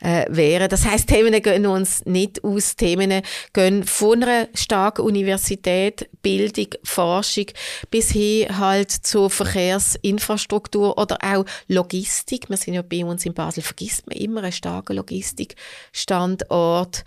äh, 0.00 0.24
wäre. 0.28 0.68
Das 0.68 0.84
heißt, 0.84 1.08
Themen 1.08 1.40
gehen 1.42 1.66
uns 1.66 2.04
nicht 2.04 2.44
aus. 2.44 2.76
Themen 2.76 3.22
gehen 3.52 3.84
von 3.84 4.22
einer 4.22 4.48
starken 4.54 5.02
Universität, 5.02 6.08
Bildung, 6.22 6.68
Forschung 6.84 7.46
bis 7.90 8.10
hin 8.10 8.58
halt 8.58 8.90
zur 8.90 9.30
Verkehrsinfrastruktur 9.30 10.98
oder 10.98 11.18
auch 11.22 11.44
Logistik. 11.68 12.48
Wir 12.48 12.56
sind 12.56 12.74
ja 12.74 12.82
bei 12.82 13.04
uns 13.04 13.26
in 13.26 13.34
Basel, 13.34 13.62
vergisst 13.62 14.06
man 14.06 14.16
immer 14.16 14.42
einen 14.42 14.52
starken 14.52 14.96
Logistikstandort. 14.96 17.04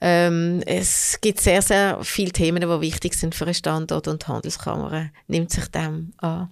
Ähm, 0.00 0.62
es 0.66 0.93
es 0.94 1.20
gibt 1.20 1.40
sehr, 1.40 1.62
sehr 1.62 1.98
viele 2.02 2.32
Themen, 2.32 2.60
die 2.60 2.80
wichtig 2.80 3.14
sind 3.14 3.34
für 3.34 3.44
einen 3.44 3.54
Standort 3.54 4.06
und 4.08 4.22
die 4.22 4.26
Handelskammer 4.26 5.10
nimmt 5.26 5.50
sich 5.50 5.68
dem 5.68 6.12
an. 6.18 6.48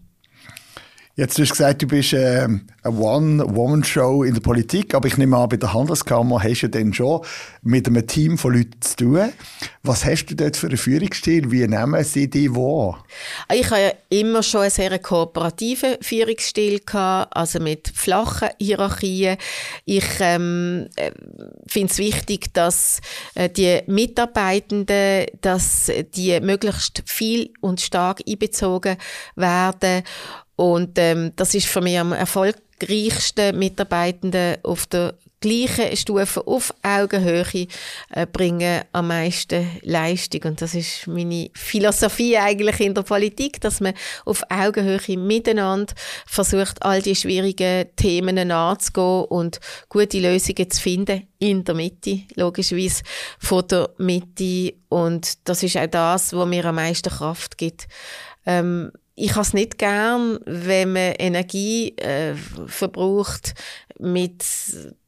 Jetzt 1.15 1.39
hast 1.39 1.51
du 1.51 1.53
gesagt, 1.53 1.83
du 1.83 1.87
bist 1.87 2.15
eine 2.15 2.63
One-Woman-Show 2.85 4.23
in 4.23 4.33
der 4.33 4.41
Politik, 4.41 4.95
aber 4.95 5.09
ich 5.09 5.19
nehme 5.19 5.37
an, 5.37 5.51
bei 5.51 5.59
der 5.59 5.75
Handelskammer 5.75 6.43
hast 6.43 6.63
du 6.63 6.71
dann 6.71 6.95
schon 6.95 7.21
mit 7.61 7.87
einem 7.87 8.07
Team 8.07 8.39
von 8.39 8.55
Leuten 8.55 8.81
zu 8.81 8.97
tun. 8.97 9.33
Was 9.83 10.07
hast 10.07 10.27
du 10.27 10.35
dort 10.35 10.57
für 10.57 10.69
einen 10.69 10.79
Führungsstil? 10.79 11.51
Wie 11.51 11.67
nehmen 11.69 12.03
sie 12.03 12.31
dich 12.31 12.55
wahr? 12.55 13.05
Ich 13.53 13.71
habe 13.71 13.83
ja 13.83 13.93
immer 14.09 14.43
schon 14.43 14.63
einen 14.63 14.71
sehr 14.71 14.99
kooperativen 14.99 15.97
Führungsstil 16.01 16.81
gehabt, 16.81 17.37
also 17.37 17.61
mit 17.61 17.93
flachen 17.95 18.49
Hierarchien. 18.59 19.37
Ich 19.85 20.07
ähm, 20.21 20.89
äh, 20.97 21.11
finde 21.67 21.93
es 21.93 21.99
wichtig, 21.99 22.55
dass 22.55 23.03
äh, 23.35 23.51
die 23.51 23.83
Mitarbeitenden, 23.87 25.27
dass 25.43 25.93
die 26.15 26.41
möglichst 26.41 27.03
viel 27.05 27.51
und 27.61 27.83
stark 27.83 28.23
einbezogen 28.27 28.97
werden 29.37 30.05
und 30.57 30.99
ähm, 30.99 31.33
das 31.37 31.55
ist 31.55 31.67
für 31.67 31.81
mich 31.81 31.99
am 31.99 32.13
erfolgreichsten 32.13 33.59
Mitarbeitenden 33.59 34.57
auf 34.63 34.87
der 34.87 35.15
gleichen 35.43 35.95
Stufe 35.97 36.47
auf 36.47 36.73
Augenhöhe 36.83 37.67
äh, 38.11 38.27
bringen 38.27 38.83
am 38.93 39.09
meisten 39.09 39.69
Leistung. 39.83 40.43
Und 40.45 40.63
das 40.63 40.75
ist 40.75 41.07
meine 41.07 41.51
Philosophie 41.53 42.39
eigentlich 42.39 42.81
in 42.81 42.95
der 42.95 43.03
Politik, 43.03 43.61
dass 43.61 43.81
man 43.81 43.93
auf 44.25 44.43
Augenhöhe 44.49 45.19
miteinander 45.19 45.93
versucht, 46.27 46.83
all 46.83 47.03
die 47.03 47.17
schwierigen 47.17 47.89
Themen 47.97 48.51
anzugehen 48.51 49.25
und 49.25 49.61
gute 49.89 50.21
Lösungen 50.21 50.71
zu 50.71 50.81
finden 50.81 51.27
in 51.39 51.65
der 51.65 51.75
Mitte, 51.75 52.21
logischerweise 52.37 53.03
von 53.39 53.67
der 53.67 53.91
Mitte. 53.99 54.75
Und 54.89 55.49
das 55.49 55.63
ist 55.63 55.77
auch 55.77 55.89
das, 55.89 56.33
was 56.33 56.49
mir 56.49 56.65
am 56.65 56.77
meisten 56.77 57.11
Kraft 57.11 57.59
gibt. 57.59 57.89
Ähm, 58.47 58.93
ich 59.23 59.31
habe 59.33 59.43
es 59.43 59.55
nicht 59.55 59.79
gern, 59.79 60.41
wenn 60.47 60.95
man 60.95 61.13
Energie 61.17 61.97
äh, 61.97 62.35
verbraucht 62.67 63.55
mit 64.01 64.45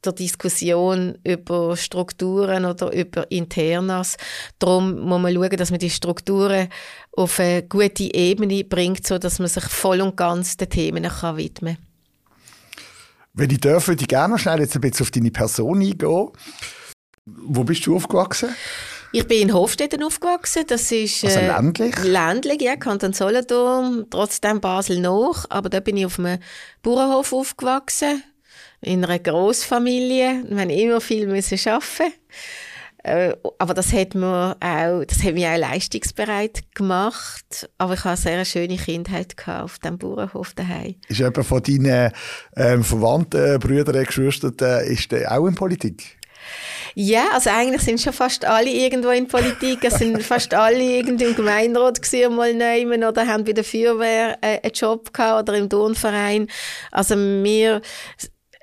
der 0.05 0.13
Diskussion 0.13 1.19
über 1.25 1.77
Strukturen 1.77 2.65
oder 2.65 2.93
über 2.93 3.29
Internas. 3.33 4.17
Darum 4.61 5.01
muss 5.01 5.21
man 5.21 5.35
schauen, 5.35 5.57
dass 5.57 5.73
man 5.73 5.81
die 5.81 5.91
Strukturen 5.91 6.69
auf 7.11 7.41
eine 7.41 7.65
gute 7.65 8.15
Ebene 8.15 8.63
bringt, 8.63 9.05
so 9.05 9.19
dass 9.19 9.41
man 9.41 9.49
sich 9.49 9.65
voll 9.65 10.01
und 10.01 10.17
ganz 10.17 10.57
den 10.57 10.71
Themen 10.71 11.03
kann 11.03 11.37
widmen 11.37 11.75
kann. 11.75 11.85
Wenn 13.33 13.51
ich 13.51 13.59
darf, 13.59 13.89
würde 13.89 14.03
ich 14.03 14.09
gerne 14.09 14.39
schnell 14.39 14.61
jetzt 14.61 14.77
ein 14.77 14.81
bisschen 14.81 15.07
auf 15.07 15.11
deine 15.11 15.33
Person 15.33 15.81
eingehen. 15.81 16.29
Wo 17.27 17.65
bist 17.65 17.85
du 17.85 17.97
aufgewachsen? 17.97 18.51
Ich 19.15 19.29
bin 19.29 19.43
in 19.43 19.55
Hofstetten 19.55 20.03
aufgewachsen. 20.03 20.65
Das 20.67 20.91
ist 20.91 21.23
also 21.25 21.39
äh, 21.39 21.47
ländlich? 21.47 21.95
ländlich, 22.03 22.61
ja, 22.61 22.75
Kanton 22.75 23.13
Solothurn, 23.13 24.07
trotzdem 24.11 24.61
Basel 24.61 24.99
noch. 24.99 25.45
Aber 25.51 25.69
da 25.69 25.79
bin 25.79 25.97
ich 25.97 26.07
auf 26.07 26.19
einem 26.19 26.41
Bauernhof 26.83 27.33
aufgewachsen, 27.33 28.25
in 28.81 29.05
einer 29.05 29.21
Großfamilie. 29.21 30.43
Wir 30.49 30.61
haben 30.61 30.69
immer 30.69 31.01
viel 31.01 31.29
müssen 31.29 31.61
arbeiten. 31.69 32.13
Äh, 33.05 33.37
aber 33.59 33.75
das 33.75 33.93
hat 33.93 34.17
mir 34.17 34.57
auch, 34.59 35.05
das 35.05 35.23
hat 35.23 35.35
mich 35.35 35.47
auch 35.47 35.59
leistungsbereit 35.59 36.75
gemacht. 36.75 37.71
Aber 37.79 37.95
ich 37.95 38.03
hatte 38.03 38.31
eine 38.31 38.45
sehr 38.45 38.67
schöne 38.67 38.79
Kindheit 38.79 39.37
auf 39.47 39.79
dem 39.79 39.97
Bauernhof 39.97 40.55
daheim. 40.55 40.97
Ist 41.07 41.21
jemand 41.21 41.47
von 41.47 41.63
deinen 41.63 42.11
ähm, 42.57 42.83
Verwandten, 42.83 43.61
Brüdern, 43.61 44.05
Geschwistern, 44.05 44.55
ist 44.87 45.13
der 45.13 45.31
auch 45.31 45.47
in 45.47 45.55
Politik? 45.55 46.19
Ja, 46.95 47.25
also 47.33 47.51
eigentlich 47.51 47.83
sind 47.83 48.01
schon 48.01 48.13
fast 48.13 48.45
alle 48.45 48.71
irgendwo 48.71 49.11
in 49.11 49.27
Politik. 49.27 49.81
Es 49.83 49.99
sind 49.99 50.23
fast 50.23 50.55
alle 50.55 50.83
irgendwie 50.83 51.25
im 51.25 51.35
Gemeinderat 51.35 52.01
gewesen, 52.01 52.37
mal 52.37 52.55
nehmen 52.55 53.03
oder 53.03 53.27
haben 53.27 53.45
bei 53.45 53.53
der 53.53 53.65
Feuerwehr 53.65 54.39
äh, 54.41 54.61
einen 54.63 54.73
Job 54.73 55.13
gehabt 55.13 55.49
oder 55.49 55.59
im 55.59 55.69
Turnverein. 55.69 56.47
Also 56.93 57.17
wir 57.17 57.83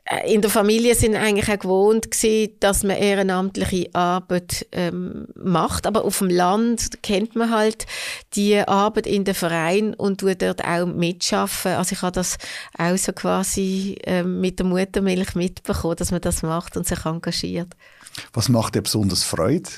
äh, 0.06 0.34
in 0.34 0.42
der 0.42 0.50
Familie 0.50 0.96
sind 0.96 1.16
eigentlich 1.16 1.50
auch 1.50 1.60
gewohnt 1.60 2.10
gewesen, 2.10 2.54
dass 2.62 2.84
man 2.84 2.96
ehrenamtliche 2.96 3.90
Arbeit 3.94 4.66
ähm, 4.72 5.28
macht, 5.36 5.86
aber 5.86 6.06
auf 6.06 6.20
dem 6.20 6.30
Land 6.30 7.04
kennt 7.04 7.36
man 7.36 7.52
halt 7.52 7.86
die 8.34 8.60
Arbeit 8.60 9.08
in 9.08 9.26
den 9.26 9.36
Verein 9.36 9.94
und 9.94 10.22
tut 10.22 10.42
dort 10.42 10.64
auch 10.64 10.86
mitschaffen. 10.86 11.74
Also 11.74 11.94
ich 11.94 12.02
habe 12.02 12.14
das 12.14 12.38
auch 12.78 12.98
so 12.98 13.12
quasi 13.12 13.98
ähm, 14.06 14.40
mit 14.40 14.60
der 14.60 14.66
Muttermilch 14.66 15.36
mitbekommen, 15.36 15.98
dass 15.98 16.12
man 16.12 16.22
das 16.22 16.44
macht 16.44 16.78
und 16.78 16.88
sich 16.88 17.06
engagiert. 17.06 17.76
Was 18.34 18.50
macht 18.50 18.76
dir 18.76 18.82
besonders 18.82 19.24
Freude? 19.24 19.70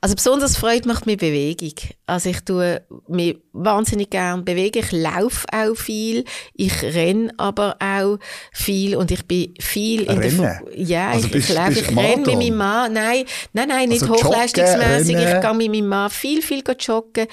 Also 0.00 0.14
besonders 0.14 0.56
Freude 0.56 0.86
macht 0.86 1.06
mir 1.06 1.16
Bewegung. 1.16 1.72
Also 2.06 2.30
ich 2.30 2.40
tue 2.42 2.82
mich 3.08 3.38
wahnsinnig 3.52 4.10
gern 4.10 4.44
bewegen. 4.44 4.78
Ich 4.84 4.92
laufe 4.92 5.46
auch 5.52 5.74
viel. 5.74 6.24
Ich 6.54 6.82
renne 6.82 7.32
aber 7.36 7.76
auch 7.80 8.18
viel 8.52 8.94
und 8.94 9.10
ich 9.10 9.26
bin 9.26 9.54
viel 9.58 10.02
in 10.02 10.18
Rennen? 10.18 10.38
der 10.38 10.62
Ja, 10.76 11.10
also 11.10 11.26
ich, 11.26 11.32
bist, 11.32 11.50
ich 11.50 11.56
laufe. 11.56 11.80
Ich 11.80 11.88
renne 11.88 12.16
mit 12.18 12.26
meinem 12.26 12.56
Mann. 12.56 12.92
Nein, 12.92 13.24
nein, 13.52 13.68
nein, 13.68 13.88
nicht 13.88 14.02
also 14.02 14.14
hochleistungsmäßig. 14.14 15.16
Ich 15.16 15.40
gehe 15.40 15.54
mit 15.54 15.70
meinem 15.72 15.88
Mann 15.88 16.10
viel, 16.10 16.42
viel 16.42 16.62
joggen. 16.78 17.26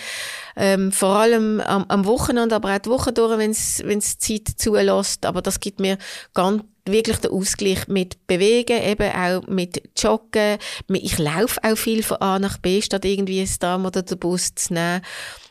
Ähm, 0.56 0.92
vor 0.92 1.18
allem 1.18 1.60
am, 1.62 1.86
am 1.88 2.06
Wochenende, 2.06 2.56
aber 2.56 2.74
auch 2.74 2.80
die 2.80 2.90
Woche 2.90 3.12
durch, 3.14 3.38
wenn 3.38 3.52
es 3.52 4.18
Zeit 4.18 4.48
zulässt. 4.58 5.26
Aber 5.26 5.44
das 5.44 5.60
gibt 5.60 5.80
mir 5.80 5.98
ganz 6.34 6.64
wirklich 6.86 7.18
der 7.18 7.32
Ausgleich 7.32 7.88
mit 7.88 8.28
Bewegen, 8.28 8.82
eben 8.82 9.12
auch 9.12 9.48
mit 9.48 9.82
Joggen. 9.98 10.58
Ich 10.90 11.18
laufe 11.18 11.60
auch 11.64 11.78
viel 11.78 12.04
von 12.04 12.18
A 12.18 12.40
nach 12.40 12.58
B, 12.58 12.82
statt 12.82 13.06
irgendwie 13.06 13.42
das 13.42 13.60
Tram 13.60 13.86
oder 13.86 14.04
den 14.04 14.20
Bus 14.20 14.54
zu 14.56 14.74
nehmen. 14.74 15.02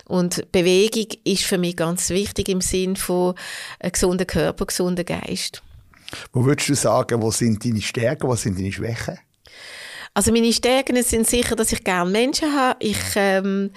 Und 0.06 0.50
Bewegung 0.52 1.06
ist 1.24 1.44
für 1.44 1.58
mich 1.58 1.76
ganz 1.76 2.10
wichtig 2.10 2.48
im 2.48 2.60
Sinn 2.60 2.96
von 2.96 3.34
einem 3.80 3.92
gesunden 3.92 4.26
Körper, 4.26 4.66
gesunden 4.66 5.04
Geist. 5.04 5.62
Wo 6.32 6.44
würdest 6.44 6.68
du 6.68 6.74
sagen, 6.74 7.22
wo 7.22 7.30
sind 7.30 7.64
deine 7.64 7.80
Stärken, 7.80 8.28
wo 8.28 8.36
sind 8.36 8.58
deine 8.58 8.72
Schwächen? 8.72 9.18
Also 10.16 10.30
meine 10.30 10.52
Stärken 10.52 11.02
sind 11.02 11.26
sicher, 11.26 11.56
dass 11.56 11.72
ich 11.72 11.82
gerne 11.82 12.08
Menschen 12.08 12.54
habe. 12.54 12.76
Ich 12.78 12.98
ähm, 13.16 13.72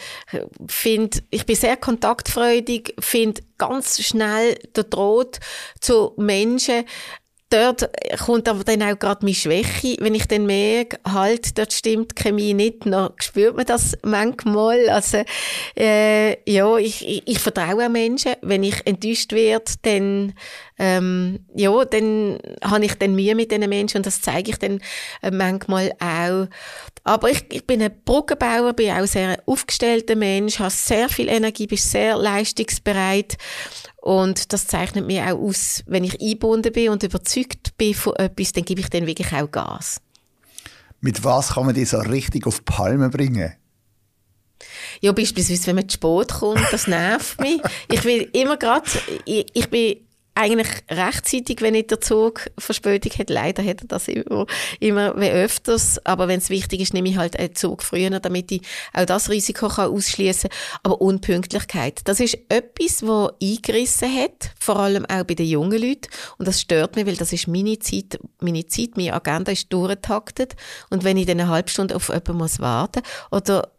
finde, 0.68 1.20
ich 1.32 1.48
bin 1.48 1.56
sehr 1.56 1.78
kontaktfreudig, 1.78 2.94
finde 3.00 3.42
ganz 3.58 4.00
schnell 4.04 4.60
der 4.76 4.84
Draht 4.84 5.40
zu 5.82 6.14
Menschen 6.18 6.86
dort 7.50 7.90
kommt 8.20 8.48
aber 8.48 8.64
dann 8.64 8.84
auch 8.84 9.00
gerade 9.00 9.26
meine 9.26 9.36
Schwäche, 9.36 9.96
wenn 10.00 10.16
ich 10.16 10.28
dann 10.28 10.46
merke, 10.46 11.00
halt, 11.08 11.58
dort 11.58 11.74
stimmt 11.74 12.12
die 12.18 12.24
Chemie 12.24 12.54
nicht, 12.54 12.86
dann 12.86 13.12
spürt 13.18 13.56
man 13.56 13.66
das 13.66 13.98
manchmal. 14.04 14.90
Also, 14.90 15.24
äh, 15.78 16.38
ja, 16.50 16.78
ich, 16.78 17.08
ich, 17.08 17.24
ich 17.26 17.40
vertraue 17.40 17.86
an 17.86 17.92
Menschen. 17.92 18.34
Wenn 18.42 18.64
ich 18.64 18.86
enttäuscht 18.86 19.32
werde, 19.32 19.72
dann, 19.84 20.34
ähm, 20.78 21.40
ja, 21.56 21.86
dann 21.86 22.40
habe 22.64 22.86
ich 22.86 22.96
dann 22.96 23.16
Mühe 23.16 23.36
mit 23.36 23.52
diesen 23.52 23.70
Menschen 23.70 23.98
und 23.98 24.06
das 24.06 24.22
zeige 24.22 24.52
ich 24.52 24.58
dann 24.58 24.82
äh, 25.22 25.32
manchmal 25.32 25.94
auch. 26.00 26.48
Aber 27.04 27.30
ich, 27.30 27.46
ich 27.52 27.66
bin 27.66 27.82
ein 27.82 28.02
Brückenbauer, 28.04 28.74
bin 28.74 28.92
auch 28.92 29.06
sehr 29.06 29.42
aufgestellter 29.46 30.16
Mensch, 30.16 30.60
habe 30.60 30.72
sehr 30.72 31.08
viel 31.08 31.30
Energie, 31.30 31.68
bin 31.68 31.78
sehr 31.78 32.18
leistungsbereit 32.18 33.38
und 34.08 34.54
das 34.54 34.68
zeichnet 34.68 35.06
mir 35.06 35.26
auch 35.26 35.38
aus, 35.38 35.84
wenn 35.86 36.06
ich 36.06 36.22
eingebunden 36.22 36.72
bin 36.72 36.92
und 36.92 37.04
überzeugt 37.04 37.76
bin 37.76 37.94
von 37.94 38.16
etwas, 38.16 38.54
dann 38.54 38.64
gebe 38.64 38.80
ich 38.80 38.90
dann 38.90 39.06
wirklich 39.06 39.34
auch 39.34 39.52
Gas. 39.52 40.00
Mit 41.02 41.26
was 41.26 41.50
kann 41.50 41.66
man 41.66 41.76
die 41.76 41.84
so 41.84 41.98
richtig 41.98 42.48
auf 42.48 42.64
Palme 42.64 43.10
bringen? 43.10 43.52
Ja, 45.02 45.12
beispielsweise, 45.12 45.68
wenn 45.68 45.76
man 45.76 45.90
zu 45.90 45.96
spät 45.96 46.40
kommt, 46.40 46.66
das 46.72 46.88
nervt 46.88 47.42
mich. 47.42 47.60
Ich 47.92 48.06
will 48.06 48.30
immer 48.32 48.56
gerade, 48.56 48.90
ich, 49.26 49.48
ich 49.54 49.70
bin 49.70 49.98
eigentlich 50.38 50.70
rechtzeitig, 50.90 51.62
wenn 51.62 51.74
nicht 51.74 51.92
der 51.92 52.00
Zug 52.00 52.50
Verspätung 52.58 53.12
hat. 53.18 53.30
Leider 53.30 53.64
hat 53.64 53.82
er 53.82 53.88
das 53.88 54.08
immer, 54.08 54.46
immer 54.80 55.20
wie 55.20 55.30
öfters. 55.30 56.00
Aber 56.06 56.28
wenn 56.28 56.38
es 56.38 56.50
wichtig 56.50 56.82
ist, 56.82 56.94
nehme 56.94 57.10
ich 57.10 57.18
halt 57.18 57.38
einen 57.38 57.56
Zug 57.56 57.84
früher, 57.84 58.20
damit 58.20 58.52
ich 58.52 58.62
auch 58.94 59.06
das 59.06 59.30
Risiko 59.30 59.68
kann 59.68 59.92
ausschließen 59.92 60.50
kann. 60.50 60.80
Aber 60.84 61.02
Unpünktlichkeit, 61.02 62.02
das 62.06 62.20
ist 62.20 62.38
etwas, 62.50 63.06
was 63.06 63.34
eingerissen 63.42 64.16
hat, 64.16 64.52
vor 64.60 64.78
allem 64.78 65.06
auch 65.06 65.24
bei 65.24 65.34
den 65.34 65.48
jungen 65.48 65.82
Leuten. 65.82 66.08
Und 66.38 66.48
das 66.48 66.62
stört 66.62 66.96
mich, 66.96 67.06
weil 67.06 67.16
das 67.16 67.34
ist 67.34 67.48
meine 67.48 67.80
Zeit, 67.80 68.20
meine 68.40 68.68
Zeit, 68.68 68.96
meine 68.96 69.14
Agenda 69.14 69.52
ist 69.52 69.74
durchgetaktet. 69.74 70.56
Und 70.90 71.04
wenn 71.04 71.18
ich 71.18 71.26
dann 71.26 71.40
eine 71.40 71.50
halbe 71.50 71.70
Stunde 71.70 71.96
auf 71.96 72.10
jemanden 72.10 72.38
muss 72.38 72.60
warten 72.60 73.02
oder 73.32 73.72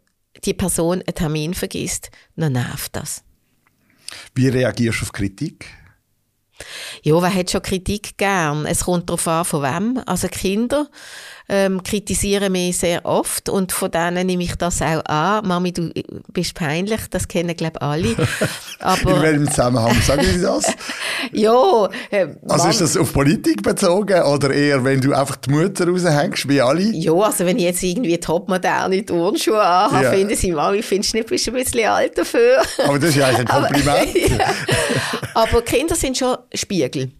die 0.43 0.53
Person 0.53 1.01
einen 1.01 1.15
Termin 1.15 1.53
vergisst, 1.53 2.11
dann 2.35 2.53
nervt 2.53 2.95
das. 2.95 3.23
Wie 4.35 4.47
reagierst 4.47 5.01
du 5.01 5.05
auf 5.05 5.11
Kritik? 5.11 5.78
Ja, 7.03 7.21
wer 7.21 7.33
hat 7.33 7.51
schon 7.51 7.61
Kritik 7.61 8.17
gern? 8.17 8.65
Es 8.65 8.85
kommt 8.85 9.09
darauf 9.09 9.27
an, 9.27 9.45
von 9.45 9.63
wem. 9.63 10.01
Also 10.05 10.27
Kinder 10.27 10.87
ähm, 11.49 11.81
kritisieren 11.83 12.51
mich 12.51 12.77
sehr 12.77 13.03
oft 13.05 13.49
und 13.49 13.71
von 13.71 13.89
denen 13.89 14.27
nehme 14.27 14.43
ich 14.43 14.55
das 14.55 14.81
auch 14.81 15.03
an. 15.05 15.47
Mami, 15.47 15.73
du 15.73 15.91
bist 16.31 16.53
peinlich, 16.53 17.01
das 17.09 17.27
kennen 17.27 17.55
glaube 17.55 17.77
ich 17.77 17.81
alle. 17.81 18.15
Aber, 18.79 19.15
In 19.15 19.21
welchem 19.21 19.47
Zusammenhang 19.47 19.99
sagen 20.01 20.23
Sie 20.23 20.41
das? 20.41 20.65
ja. 21.33 21.89
Äh, 22.11 22.27
also 22.47 22.69
ist 22.69 22.81
das 22.81 22.97
auf 22.97 23.11
Politik 23.11 23.63
bezogen 23.63 24.21
oder 24.21 24.53
eher, 24.53 24.83
wenn 24.83 25.01
du 25.01 25.13
einfach 25.13 25.37
die 25.37 25.49
Mutter 25.49 25.87
raushängst, 25.87 26.47
wie 26.47 26.61
alle? 26.61 26.81
Ja, 26.81 27.13
also 27.13 27.45
wenn 27.45 27.57
ich 27.57 27.63
jetzt 27.63 27.83
irgendwie 27.83 28.17
topmoderne 28.19 29.03
Turnschuhe 29.03 29.61
anhabe, 29.61 30.03
ja. 30.03 30.11
finden 30.11 30.35
sie, 30.35 30.51
Mami, 30.51 30.83
findest 30.83 31.13
du 31.13 31.17
nicht, 31.17 31.29
bist 31.29 31.47
du 31.47 31.51
ein 31.51 31.63
bisschen 31.63 31.89
alt 31.89 32.17
dafür? 32.17 32.61
Aber 32.85 32.99
das 32.99 33.09
ist 33.09 33.15
ja 33.15 33.27
ein 33.27 33.45
Kompliment. 33.45 33.87
Aber, 33.87 34.17
ja. 34.17 34.53
Aber 35.33 35.61
Kinder 35.63 35.95
sind 35.95 36.17
schon 36.17 36.37
Spiegel. 36.53 37.11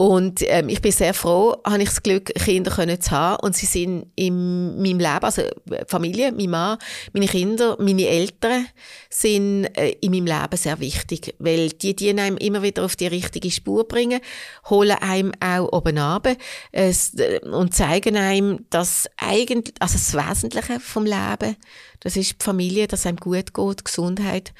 Und 0.00 0.40
ähm, 0.46 0.70
ich 0.70 0.80
bin 0.80 0.92
sehr 0.92 1.12
froh, 1.12 1.56
habe 1.62 1.82
ich 1.82 1.90
das 1.90 2.02
Glück, 2.02 2.32
Kinder 2.34 2.70
können 2.70 2.98
zu 3.02 3.10
haben. 3.10 3.44
Und 3.44 3.54
sie 3.54 3.66
sind 3.66 4.06
in 4.16 4.80
meinem 4.80 4.98
Leben, 4.98 5.24
also 5.24 5.42
Familie, 5.88 6.32
mein 6.32 6.48
Mann, 6.48 6.78
meine 7.12 7.26
Kinder, 7.26 7.76
meine 7.78 8.06
Eltern 8.06 8.66
sind 9.10 9.66
äh, 9.76 9.90
in 10.00 10.12
meinem 10.12 10.24
Leben 10.24 10.56
sehr 10.56 10.80
wichtig, 10.80 11.34
weil 11.38 11.68
die 11.68 11.94
dienen 11.94 12.18
einem 12.18 12.38
immer 12.38 12.62
wieder 12.62 12.86
auf 12.86 12.96
die 12.96 13.08
richtige 13.08 13.50
Spur 13.50 13.86
bringen, 13.86 14.22
holen 14.70 14.96
einem 15.02 15.32
auch 15.38 15.70
oben 15.70 15.98
ab 15.98 16.26
äh, 16.72 16.94
und 17.40 17.74
zeigen 17.74 18.16
einem, 18.16 18.64
dass 18.70 19.06
eigentlich, 19.18 19.74
also 19.80 19.98
das 19.98 20.14
Wesentliche 20.14 20.80
vom 20.80 21.04
Leben, 21.04 21.56
das 22.00 22.16
ist 22.16 22.40
die 22.40 22.44
Familie, 22.44 22.88
dass 22.88 23.04
einem 23.04 23.18
gut 23.18 23.52
geht, 23.52 23.80
die 23.80 23.84
Gesundheit. 23.84 24.54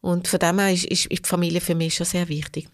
Und 0.00 0.28
von 0.28 0.38
dem 0.38 0.60
her 0.60 0.72
ist, 0.72 0.84
ist 0.84 1.10
die 1.10 1.28
Familie 1.28 1.60
für 1.60 1.74
mich 1.74 1.96
schon 1.96 2.06
sehr 2.06 2.28
wichtig. 2.28 2.68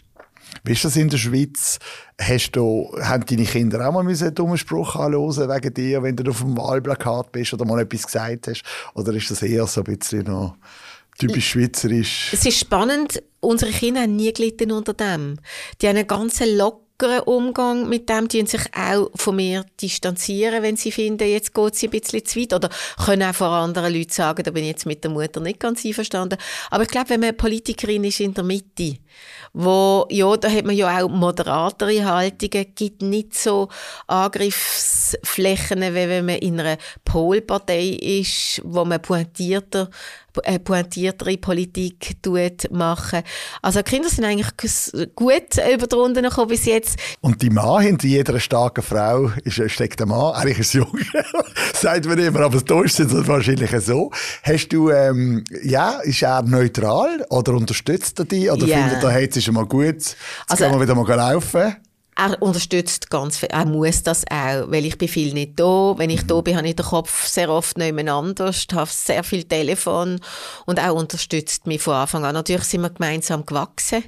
Wie 0.64 0.72
ist 0.72 0.84
das 0.84 0.96
in 0.96 1.08
der 1.08 1.18
Schweiz? 1.18 1.78
Hast 2.20 2.52
du, 2.52 2.94
haben 3.00 3.24
deine 3.26 3.44
Kinder 3.44 3.86
auch 3.86 3.92
mal 3.92 4.06
einen 4.06 4.34
dummen 4.34 4.58
Spruch 4.58 4.94
anhören 4.96 5.48
wegen 5.48 5.74
dir, 5.74 6.02
wenn 6.02 6.16
du 6.16 6.30
auf 6.30 6.40
dem 6.40 6.56
Wahlplakat 6.56 7.32
bist 7.32 7.52
oder 7.52 7.64
mal 7.64 7.80
etwas 7.80 8.06
gesagt 8.06 8.48
hast? 8.48 8.62
Oder 8.94 9.12
ist 9.14 9.30
das 9.30 9.42
eher 9.42 9.66
so 9.66 9.82
ein 9.82 9.96
bisschen 9.96 10.24
noch 10.24 10.56
typisch 11.18 11.50
schweizerisch? 11.50 12.30
Es 12.32 12.46
ist 12.46 12.58
spannend. 12.58 13.22
Unsere 13.40 13.72
Kinder 13.72 14.02
haben 14.02 14.16
nie 14.16 14.32
gelitten 14.32 14.70
unter 14.70 14.94
dem. 14.94 15.36
Die 15.80 15.88
haben 15.88 15.96
einen 15.96 16.06
ganz 16.06 16.40
lockeren 16.44 17.20
Umgang 17.20 17.88
mit 17.88 18.08
dem, 18.08 18.28
die 18.28 18.46
sich 18.46 18.62
auch 18.76 19.10
von 19.16 19.34
mir 19.34 19.66
distanzieren, 19.80 20.62
wenn 20.62 20.76
sie 20.76 20.92
finden, 20.92 21.28
jetzt 21.28 21.52
geht 21.52 21.74
sie 21.74 21.88
ein 21.88 21.90
bisschen 21.90 22.24
zu 22.24 22.40
weit. 22.40 22.52
Oder 22.52 22.70
können 23.04 23.28
auch 23.28 23.34
vor 23.34 23.48
anderen 23.48 23.92
Leuten 23.92 24.12
sagen, 24.12 24.44
da 24.44 24.52
bin 24.52 24.62
ich 24.62 24.70
jetzt 24.70 24.86
mit 24.86 25.02
der 25.02 25.10
Mutter 25.10 25.40
nicht 25.40 25.58
ganz 25.58 25.84
einverstanden. 25.84 26.38
Aber 26.70 26.84
ich 26.84 26.88
glaube, 26.88 27.10
wenn 27.10 27.20
man 27.20 27.36
Politikerin 27.36 28.04
ist 28.04 28.20
in 28.20 28.34
der 28.34 28.44
Mitte 28.44 28.98
wo, 29.52 30.06
ja, 30.10 30.36
da 30.36 30.50
hat 30.50 30.64
man 30.64 30.74
ja 30.74 31.02
auch 31.02 31.08
moderatere 31.08 32.04
Haltungen, 32.04 32.66
gibt 32.74 33.02
nicht 33.02 33.34
so 33.36 33.68
Angriffsflächen, 34.06 35.80
wie 35.80 35.94
wenn 35.94 36.26
man 36.26 36.36
in 36.36 36.58
einer 36.58 36.78
Polpartei 37.04 37.98
ist, 38.00 38.62
wo 38.64 38.84
man 38.84 39.02
pointierter 39.02 39.90
eine 40.44 40.58
pointiertere 40.58 41.36
Politik 41.36 42.16
machen. 42.70 43.22
Also 43.60 43.82
Kinder 43.82 44.08
sind 44.08 44.24
eigentlich 44.24 45.12
gut 45.14 45.58
über 45.72 45.86
die 45.86 45.94
Runde 45.94 46.22
gekommen 46.22 46.48
bis 46.48 46.64
jetzt. 46.64 46.98
Und 47.20 47.42
die 47.42 47.50
Mann 47.50 47.82
hinter 47.82 48.06
jeder 48.06 48.40
starken 48.40 48.82
Frau 48.82 49.30
ist, 49.44 49.60
steckt 49.70 50.00
ein 50.00 50.08
Mann, 50.08 50.34
eigentlich 50.34 50.60
ist 50.60 50.74
jung, 50.74 50.98
sagt 51.74 52.06
man 52.06 52.18
immer, 52.18 52.40
aber 52.40 52.60
da 52.60 52.82
ist 52.82 53.00
es 53.00 53.26
wahrscheinlich 53.26 53.70
so. 53.80 54.10
Hast 54.42 54.68
du, 54.68 54.90
ähm, 54.90 55.44
ja, 55.62 55.98
ist 56.00 56.22
er 56.22 56.42
neutral 56.42 57.24
oder 57.28 57.52
unterstützt 57.54 58.18
er 58.18 58.24
dich 58.24 58.50
oder 58.50 58.66
yeah. 58.66 58.88
findet 58.88 59.01
jetzt 59.10 59.36
ist 59.36 59.50
mal 59.52 59.66
gut, 59.66 59.84
jetzt 59.84 60.16
also, 60.48 60.64
können 60.64 60.76
wir 60.76 60.82
wieder 60.82 60.94
mal 60.94 61.14
laufen? 61.14 61.76
er 62.14 62.40
unterstützt 62.42 63.10
ganz 63.10 63.38
viel. 63.38 63.48
Er 63.48 63.64
muss 63.64 64.02
das 64.02 64.24
auch, 64.30 64.70
weil 64.70 64.84
ich 64.84 64.98
bin 64.98 65.08
viel 65.08 65.32
nicht 65.32 65.58
da. 65.58 65.94
Wenn 65.96 66.10
ich 66.10 66.26
da 66.26 66.40
bin, 66.40 66.56
habe 66.56 66.68
ich 66.68 66.76
den 66.76 66.84
Kopf 66.84 67.26
sehr 67.26 67.48
oft 67.48 67.78
nicht 67.78 68.08
anders, 68.08 68.66
habe 68.72 68.90
sehr 68.90 69.24
viel 69.24 69.44
Telefon 69.44 70.20
und 70.66 70.78
auch 70.78 70.94
unterstützt 70.94 71.66
mich 71.66 71.80
von 71.80 71.94
Anfang 71.94 72.24
an. 72.24 72.34
Natürlich 72.34 72.64
sind 72.64 72.82
wir 72.82 72.90
gemeinsam 72.90 73.46
gewachsen 73.46 74.04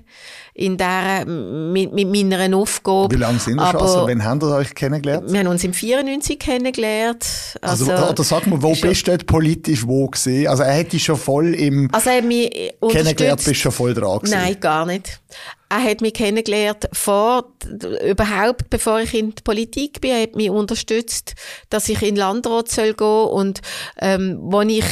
in 0.57 0.77
der, 0.77 1.27
mit, 1.27 1.93
mit 1.93 2.09
meiner 2.09 2.57
Aufgabe. 2.57 3.13
Wie 3.13 3.19
lange 3.19 3.41
sind 3.41 3.57
wir 3.57 3.67
schon? 3.73 3.81
Also, 3.81 4.07
wann 4.07 4.25
habt 4.25 4.43
ihr 4.45 4.55
euch 4.55 4.73
kennengelernt? 4.73 5.33
Wir 5.33 5.41
haben 5.41 5.49
uns 5.49 5.65
im 5.65 5.73
94 5.73 6.39
kennengelernt. 6.39 7.27
Also, 7.61 7.91
also 7.91 8.11
oder 8.11 8.23
sag 8.23 8.47
mal, 8.47 8.63
wo 8.63 8.73
bist 8.73 9.07
du 9.07 9.11
dort 9.11 9.27
politisch 9.27 9.85
wo 9.85 10.07
gesehen? 10.07 10.47
Also 10.47 10.63
er 10.63 10.73
hätte 10.73 10.97
schon 11.01 11.17
voll 11.17 11.55
im 11.55 11.89
also 11.93 12.09
er 12.09 12.19
hat 12.19 12.25
mich 12.25 12.73
kennengelernt, 12.81 13.45
bist 13.45 13.61
schon 13.61 13.73
voll 13.73 13.95
dran 13.95 14.21
gewesen. 14.21 14.39
Nein, 14.39 14.61
gar 14.61 14.87
nicht. 14.87 15.21
Er 15.69 15.83
hat 15.83 16.03
mich 16.03 16.15
kennengelernt 16.15 16.89
vor, 16.93 17.53
überhaupt, 18.07 18.71
bevor 18.71 19.01
ich 19.01 19.13
in 19.13 19.35
die 19.35 19.43
Politik 19.43 20.01
bin. 20.01 20.13
Er 20.13 20.23
hat 20.23 20.37
mich 20.37 20.49
unterstützt, 20.49 21.35
dass 21.69 21.89
ich 21.89 22.01
in 22.01 22.15
den 22.15 22.17
Landrat 22.17 22.69
soll 22.71 22.95
gehen 22.95 23.07
und 23.07 23.61
ähm, 23.99 24.51
als 24.53 24.71
ich 24.71 24.85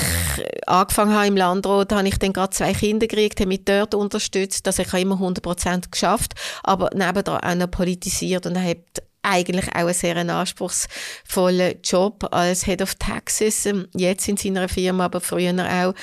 angefangen 0.66 1.14
habe 1.14 1.26
im 1.28 1.36
Landrat, 1.36 1.92
habe 1.92 2.08
ich 2.08 2.18
dann 2.18 2.32
gerade 2.32 2.50
zwei 2.50 2.72
Kinder 2.72 3.06
gekriegt, 3.06 3.38
habe 3.38 3.48
mich 3.48 3.64
dort 3.64 3.94
unterstützt, 3.94 4.66
dass 4.66 4.80
ich 4.80 4.92
immer 4.94 5.14
100 5.14 5.51
Prozent 5.52 5.92
geschafft, 5.92 6.34
aber 6.62 6.90
nebenan 6.94 7.42
auch 7.42 7.54
noch 7.54 7.70
politisiert 7.70 8.46
und 8.46 8.62
hat 8.62 9.02
eigentlich 9.22 9.68
auch 9.68 9.86
einen 9.86 9.94
sehr 9.94 10.16
anspruchsvollen 10.16 11.76
Job 11.84 12.26
als 12.32 12.64
Head 12.64 12.82
of 12.82 12.96
Taxes, 12.96 13.66
ähm, 13.66 13.86
jetzt 13.94 14.28
in 14.28 14.36
seiner 14.36 14.68
Firma, 14.68 15.04
aber 15.04 15.20
früher 15.20 15.52
auch, 15.52 15.94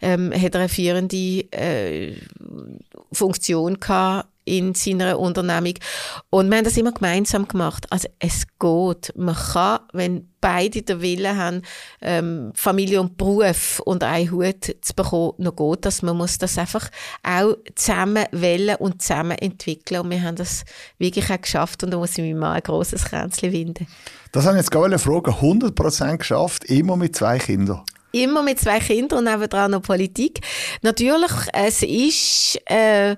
ähm, 0.00 0.32
hat 0.32 0.54
er 0.54 0.60
eine 0.60 0.68
führende 0.68 1.16
äh, 1.52 2.16
Funktion 3.12 3.78
gehabt 3.78 4.28
in 4.44 4.74
seiner 4.74 5.18
Unternehmung. 5.18 5.74
Und 6.30 6.50
wir 6.50 6.58
haben 6.58 6.64
das 6.64 6.76
immer 6.76 6.92
gemeinsam 6.92 7.48
gemacht. 7.48 7.86
Also 7.90 8.08
es 8.18 8.46
geht. 8.58 9.12
Man 9.16 9.34
kann, 9.34 9.80
wenn 9.92 10.28
beide 10.40 10.82
den 10.82 11.00
Willen 11.00 11.36
haben, 11.36 11.62
ähm, 12.02 12.52
Familie 12.54 13.00
und 13.00 13.16
Beruf 13.16 13.80
unter 13.84 14.08
einen 14.08 14.30
Hut 14.30 14.76
zu 14.80 14.94
bekommen, 14.94 15.32
noch 15.38 15.56
geht 15.56 15.86
das. 15.86 16.02
Man 16.02 16.16
muss 16.16 16.38
das 16.38 16.58
einfach 16.58 16.90
auch 17.22 17.56
zusammen 17.74 18.26
wählen 18.32 18.76
und 18.76 19.00
zusammen 19.00 19.38
entwickeln. 19.38 20.02
Und 20.02 20.10
wir 20.10 20.22
haben 20.22 20.36
das 20.36 20.64
wirklich 20.98 21.30
auch 21.30 21.40
geschafft. 21.40 21.82
Und 21.82 21.90
da 21.92 21.96
muss 21.96 22.18
ich 22.18 22.18
mir 22.18 22.34
mal 22.34 22.52
ein 22.52 22.62
grosses 22.62 23.04
Kränzchen 23.04 23.52
winden. 23.52 23.86
Das 24.32 24.44
habe 24.44 24.56
ich 24.56 24.62
jetzt 24.62 24.70
gerade 24.70 24.98
fragen. 24.98 25.30
100% 25.30 26.18
geschafft, 26.18 26.64
immer 26.64 26.96
mit 26.96 27.16
zwei 27.16 27.38
Kindern 27.38 27.82
immer 28.14 28.42
mit 28.42 28.60
zwei 28.60 28.78
Kindern 28.78 29.18
und 29.18 29.24
nebenan 29.24 29.72
noch 29.72 29.82
Politik. 29.82 30.40
Natürlich, 30.82 31.32
es 31.52 31.82
ist 31.82 32.60
äh, 32.66 33.16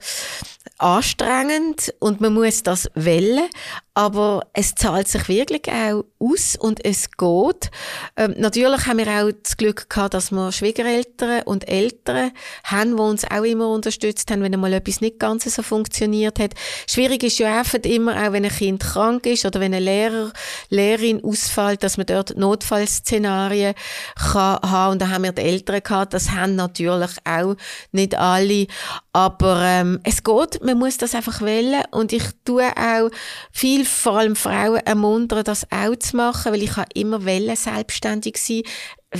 anstrengend 0.79 1.95
und 1.99 2.21
man 2.21 2.35
muss 2.35 2.63
das 2.63 2.91
wählen, 2.95 3.49
aber 3.97 4.47
es 4.53 4.75
zahlt 4.75 5.09
sich 5.09 5.27
wirklich 5.27 5.73
auch 5.73 6.05
aus 6.19 6.55
und 6.55 6.85
es 6.85 7.11
geht. 7.13 7.71
Ähm, 8.19 8.35
natürlich 8.37 8.87
haben 8.87 8.99
wir 8.99 9.09
auch 9.09 9.31
das 9.43 9.57
Glück 9.57 9.89
gehabt, 9.89 10.13
dass 10.13 10.31
wir 10.31 10.53
Schwiegereltern 10.53 11.45
und 11.45 11.67
Eltern 11.67 12.33
haben, 12.65 12.97
die 12.99 13.03
uns 13.03 13.25
auch 13.25 13.43
immer 13.43 13.71
unterstützt 13.71 14.31
haben, 14.31 14.43
wenn 14.43 14.53
einmal 14.53 14.75
etwas 14.75 15.01
nicht 15.01 15.19
ganz 15.19 15.45
so 15.45 15.63
funktioniert 15.63 16.39
hat. 16.39 16.53
Schwierig 16.87 17.23
ist 17.23 17.39
ja 17.39 17.59
einfach 17.59 17.79
immer, 17.85 18.13
auch 18.23 18.33
wenn 18.33 18.45
ein 18.45 18.51
Kind 18.51 18.83
krank 18.83 19.25
ist 19.25 19.47
oder 19.47 19.61
wenn 19.61 19.73
ein 19.73 19.83
Lehrer, 19.83 20.31
Lehrerin 20.69 21.25
ausfällt, 21.25 21.83
dass 21.83 21.97
man 21.97 22.05
dort 22.05 22.37
Notfallszenarien 22.37 23.73
kann 24.15 24.59
haben. 24.61 24.93
Und 24.93 25.01
da 25.01 25.09
haben 25.09 25.25
wir 25.25 25.33
die 25.33 25.41
Eltern 25.41 25.83
gehabt. 25.83 26.13
Das 26.13 26.33
haben 26.33 26.55
natürlich 26.55 27.13
auch 27.25 27.57
nicht 27.93 28.15
alle. 28.15 28.67
Aber 29.15 29.63
ähm, 29.63 30.01
es 30.03 30.23
geht, 30.23 30.63
man 30.63 30.79
muss 30.79 30.99
das 30.99 31.15
einfach 31.15 31.41
wählen. 31.41 31.83
Und 31.93 32.13
ich 32.13 32.25
tue 32.45 32.67
auch 32.77 33.09
viel, 33.51 33.86
vor 33.87 34.19
allem 34.19 34.37
Frauen, 34.37 34.81
ermuntern, 34.85 35.45
das 35.45 35.67
auch 35.71 35.97
zu 35.97 36.17
machen, 36.17 36.53
weil 36.53 36.63
ich 36.63 36.77
habe 36.77 36.89
immer 36.95 37.25
wollen, 37.25 37.57
selbstständig 37.57 38.37
sein 38.39 38.63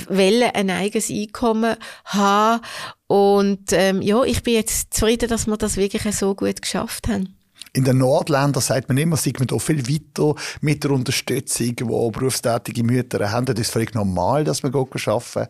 wollen 0.09 0.51
ein 0.53 0.69
eigenes 0.69 1.09
Einkommen 1.09 1.75
haben. 2.05 2.61
Und 3.07 3.71
ähm, 3.71 4.01
ja, 4.01 4.23
ich 4.23 4.43
bin 4.43 4.53
jetzt 4.53 4.93
zufrieden, 4.93 5.29
dass 5.29 5.47
wir 5.47 5.57
das 5.57 5.77
wirklich 5.77 6.15
so 6.15 6.35
gut 6.35 6.61
geschafft 6.61 7.07
haben. 7.07 7.37
In 7.73 7.83
den 7.83 7.99
Nordländern 7.99 8.61
sagt 8.61 8.87
man 8.87 8.97
immer, 8.97 9.17
sind 9.17 9.39
wir 9.39 9.45
da 9.45 9.59
viel 9.59 9.87
weiter 9.87 10.35
mit 10.61 10.83
der 10.83 10.91
Unterstützung, 10.91 11.75
die 11.75 11.83
berufstätige 11.83 12.83
Mütter 12.83 13.31
haben. 13.31 13.45
Das 13.45 13.59
ist 13.59 13.71
völlig 13.71 13.93
normal, 13.93 14.43
dass 14.43 14.63
man 14.63 14.73
arbeiten 14.73 15.47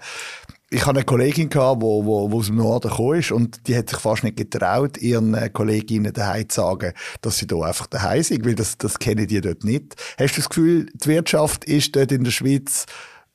ich 0.69 0.81
hatte 0.81 0.97
eine 0.97 1.05
Kollegin, 1.05 1.49
die 1.49 1.57
wo, 1.57 2.05
wo, 2.05 2.29
wo 2.31 2.39
aus 2.39 2.47
dem 2.47 2.57
Norden 2.57 2.89
gekommen 2.89 3.23
und 3.31 3.67
die 3.67 3.77
hat 3.77 3.89
sich 3.89 3.99
fast 3.99 4.23
nicht 4.23 4.35
getraut, 4.35 4.97
ihren 4.97 5.53
Kolleginnen 5.53 6.11
daheim 6.11 6.49
zu 6.49 6.61
sagen, 6.61 6.93
dass 7.21 7.37
sie 7.37 7.47
da 7.47 7.57
einfach 7.61 7.87
daheim 7.87 8.21
sind, 8.21 8.45
weil 8.45 8.55
das, 8.55 8.77
das 8.77 8.99
kennen 8.99 9.27
die 9.27 9.39
dort 9.39 9.63
nicht. 9.63 9.95
Hast 10.19 10.35
du 10.35 10.41
das 10.41 10.49
Gefühl, 10.49 10.89
die 10.93 11.07
Wirtschaft 11.07 11.63
ist 11.65 11.95
dort 11.95 12.11
in 12.11 12.25
der 12.25 12.31
Schweiz 12.31 12.85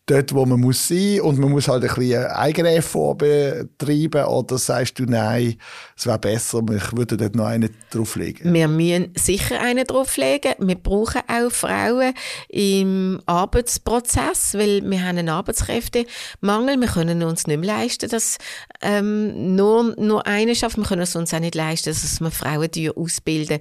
dort, 0.06 0.34
wo 0.34 0.44
man 0.44 0.60
muss 0.60 0.88
sein 0.88 1.20
und 1.20 1.38
man 1.38 1.50
muss 1.50 1.68
halt 1.68 1.84
ein 1.84 1.94
bisschen 1.94 2.26
eigene 2.26 2.74
Effort 2.74 3.16
betreiben 3.18 4.24
oder 4.24 4.58
sagst 4.58 4.98
du, 4.98 5.04
nein, 5.04 5.56
es 5.96 6.06
wäre 6.06 6.18
besser, 6.18 6.60
ich 6.74 6.96
würde 6.96 7.16
dort 7.16 7.36
noch 7.36 7.46
einen 7.46 7.70
drauflegen? 7.90 8.52
Wir 8.52 8.66
müssen 8.66 9.12
sicher 9.16 9.60
einen 9.60 9.86
drauflegen. 9.86 10.54
Wir 10.58 10.74
brauchen 10.74 11.22
auch 11.28 11.50
Frauen 11.52 12.14
im 12.48 13.20
Arbeitsprozess, 13.26 14.54
weil 14.54 14.82
wir 14.82 15.00
haben 15.00 15.18
einen 15.18 15.28
Arbeitskräftemangel. 15.28 16.80
Wir 16.80 16.88
können 16.88 17.22
uns 17.22 17.46
nicht 17.46 17.60
mehr 17.60 17.68
leisten, 17.78 18.08
dass 18.08 18.38
ähm, 18.80 19.54
nur, 19.54 19.94
nur 19.96 20.26
eine 20.26 20.54
schafft. 20.54 20.78
Wir 20.78 20.84
können 20.84 21.02
es 21.02 21.14
uns 21.14 21.32
auch 21.32 21.40
nicht 21.40 21.54
leisten, 21.54 21.90
dass 21.90 22.20
wir 22.20 22.30
Frauen 22.30 22.70
ausbilden 22.96 23.60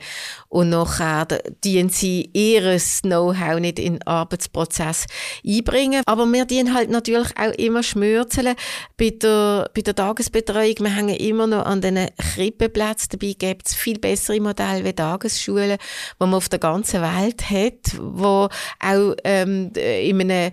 und 0.50 0.70
nachher 0.70 1.28
dienen 1.64 1.90
sie 1.90 2.30
ihr 2.34 2.80
Know-how 3.02 3.60
nicht 3.60 3.80
in 3.80 3.94
den 3.94 4.08
Arbeitsprozess 4.08 5.06
einbringen. 5.46 6.02
Aber 6.06 6.26
wir 6.32 6.41
dienen 6.46 6.74
halt 6.74 6.90
natürlich 6.90 7.38
auch 7.38 7.54
immer 7.58 7.84
Schmürzeln 7.84 8.56
bei 8.98 9.10
der, 9.12 9.70
bei 9.74 9.82
der 9.82 9.96
Tagesbetreuung. 9.96 10.76
Wir 10.80 10.96
hängen 10.96 11.16
immer 11.16 11.48
noch 11.48 11.66
an 11.66 11.82
den 11.82 12.08
Krippenplätzen. 12.18 13.10
Dabei 13.12 13.34
gibt 13.38 13.68
es 13.68 13.76
viel 13.76 14.00
bessere 14.00 14.40
Modelle 14.40 14.84
wie 14.84 14.94
Tagesschulen, 14.94 15.78
die 15.78 16.16
man 16.20 16.34
auf 16.34 16.50
der 16.50 16.60
ganzen 16.60 17.02
Welt 17.02 17.50
hat, 17.50 17.98
wo 18.00 18.50
auch 18.80 19.16
ähm, 19.24 19.72
in 19.76 20.22
einem 20.22 20.52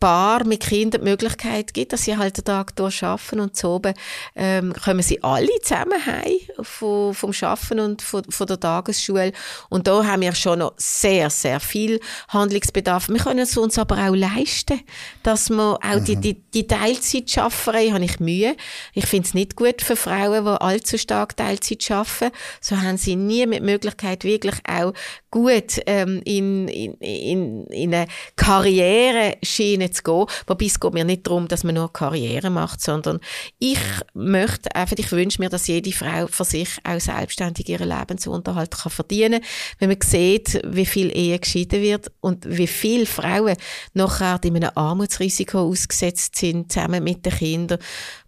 Paar 0.00 0.44
mit 0.44 0.60
Kindern 0.60 1.00
die 1.00 1.10
Möglichkeit 1.10 1.74
gibt, 1.74 1.92
dass 1.92 2.04
sie 2.04 2.16
halt 2.16 2.36
den 2.36 2.44
Tag 2.44 2.76
durch 2.76 3.02
arbeiten 3.02 3.40
und 3.40 3.56
so 3.56 3.74
oben 3.74 3.94
ähm, 4.36 4.72
kommen 4.72 5.02
sie 5.02 5.22
alle 5.24 5.48
zusammen 5.62 6.04
heim 6.06 6.38
vom, 6.62 7.14
vom 7.14 7.32
Arbeiten 7.42 7.80
und 7.80 8.02
von, 8.02 8.22
von 8.28 8.46
der 8.46 8.60
Tagesschule. 8.60 9.32
Und 9.68 9.88
da 9.88 10.04
haben 10.04 10.22
wir 10.22 10.34
schon 10.34 10.60
noch 10.60 10.74
sehr, 10.76 11.30
sehr 11.30 11.58
viel 11.58 12.00
Handlungsbedarf. 12.28 13.08
Wir 13.08 13.18
können 13.18 13.40
es 13.40 13.56
uns 13.56 13.76
aber 13.78 13.96
auch 13.96 14.14
leisten, 14.14 14.80
dass 15.24 15.50
wir 15.50 15.78
auch 15.82 16.00
mhm. 16.00 16.04
die, 16.04 16.16
die, 16.16 16.34
die 16.34 16.66
Teilzeitschafferei, 16.66 17.90
habe 17.90 18.04
ich 18.04 18.20
Mühe. 18.20 18.56
Ich 18.94 19.06
finde 19.06 19.26
es 19.26 19.34
nicht 19.34 19.56
gut 19.56 19.82
für 19.82 19.96
Frauen, 19.96 20.44
die 20.44 20.60
allzu 20.60 20.96
stark 20.96 21.36
Teilzeit 21.36 21.90
arbeiten. 21.90 22.30
So 22.60 22.76
haben 22.76 22.96
sie 22.96 23.16
nie 23.16 23.46
mit 23.46 23.62
Möglichkeit, 23.62 24.22
wirklich 24.22 24.56
auch 24.68 24.92
gut 25.30 25.80
ähm, 25.86 26.22
in, 26.24 26.68
in, 26.68 26.94
in, 26.94 27.66
in 27.66 27.94
eine 27.94 28.06
Karriereschiene 28.36 29.87
zu 29.90 30.02
gehen. 30.02 30.26
Wobei 30.46 30.66
es 30.66 30.80
geht 30.80 30.94
mir 30.94 31.04
nicht 31.04 31.26
darum, 31.26 31.48
dass 31.48 31.64
man 31.64 31.74
nur 31.74 31.92
Karriere 31.92 32.50
macht, 32.50 32.80
sondern 32.80 33.20
ich 33.58 33.78
möchte 34.14 34.74
einfach, 34.74 34.96
ich 34.98 35.12
wünsche 35.12 35.40
mir, 35.40 35.48
dass 35.48 35.66
jede 35.66 35.92
Frau 35.92 36.26
für 36.26 36.44
sich 36.44 36.68
auch 36.84 37.00
selbstständig 37.00 37.68
ihren 37.68 37.88
Lebensunterhalt 37.88 38.70
kann 38.70 38.92
verdienen 38.92 39.40
kann. 39.40 39.50
Wenn 39.78 39.88
man 39.88 39.98
sieht, 40.02 40.60
wie 40.64 40.86
viel 40.86 41.14
Ehe 41.14 41.38
geschieden 41.38 41.82
wird 41.82 42.10
und 42.20 42.46
wie 42.48 42.66
viele 42.66 43.06
Frauen 43.06 43.56
nachher 43.94 44.40
in 44.44 44.56
einem 44.56 44.70
Armutsrisiko 44.74 45.60
ausgesetzt 45.60 46.36
sind, 46.36 46.72
zusammen 46.72 47.04
mit 47.04 47.24
den 47.24 47.32
Kindern. 47.32 47.78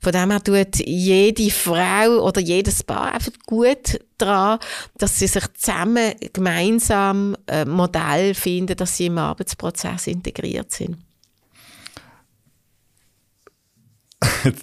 Von 0.00 0.12
dem 0.12 0.30
her 0.30 0.42
tut 0.42 0.86
jede 0.86 1.50
Frau 1.50 2.24
oder 2.24 2.40
jedes 2.40 2.82
Paar 2.82 3.14
einfach 3.14 3.32
gut 3.46 4.00
daran, 4.18 4.58
dass 4.98 5.18
sie 5.18 5.26
sich 5.26 5.44
zusammen 5.54 6.14
gemeinsam 6.32 7.36
ein 7.46 7.68
äh, 7.68 7.70
Modell 7.70 8.34
finden, 8.34 8.76
dass 8.76 8.96
sie 8.96 9.06
im 9.06 9.18
Arbeitsprozess 9.18 10.06
integriert 10.06 10.72
sind. 10.72 10.98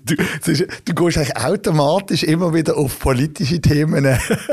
Du, 0.06 0.16
du 0.86 0.94
gehst 0.94 1.18
eigentlich 1.18 1.38
automatisch 1.38 2.24
immer 2.24 2.54
wieder 2.54 2.78
auf 2.78 3.00
politische 3.00 3.60
Themen. 3.62 4.04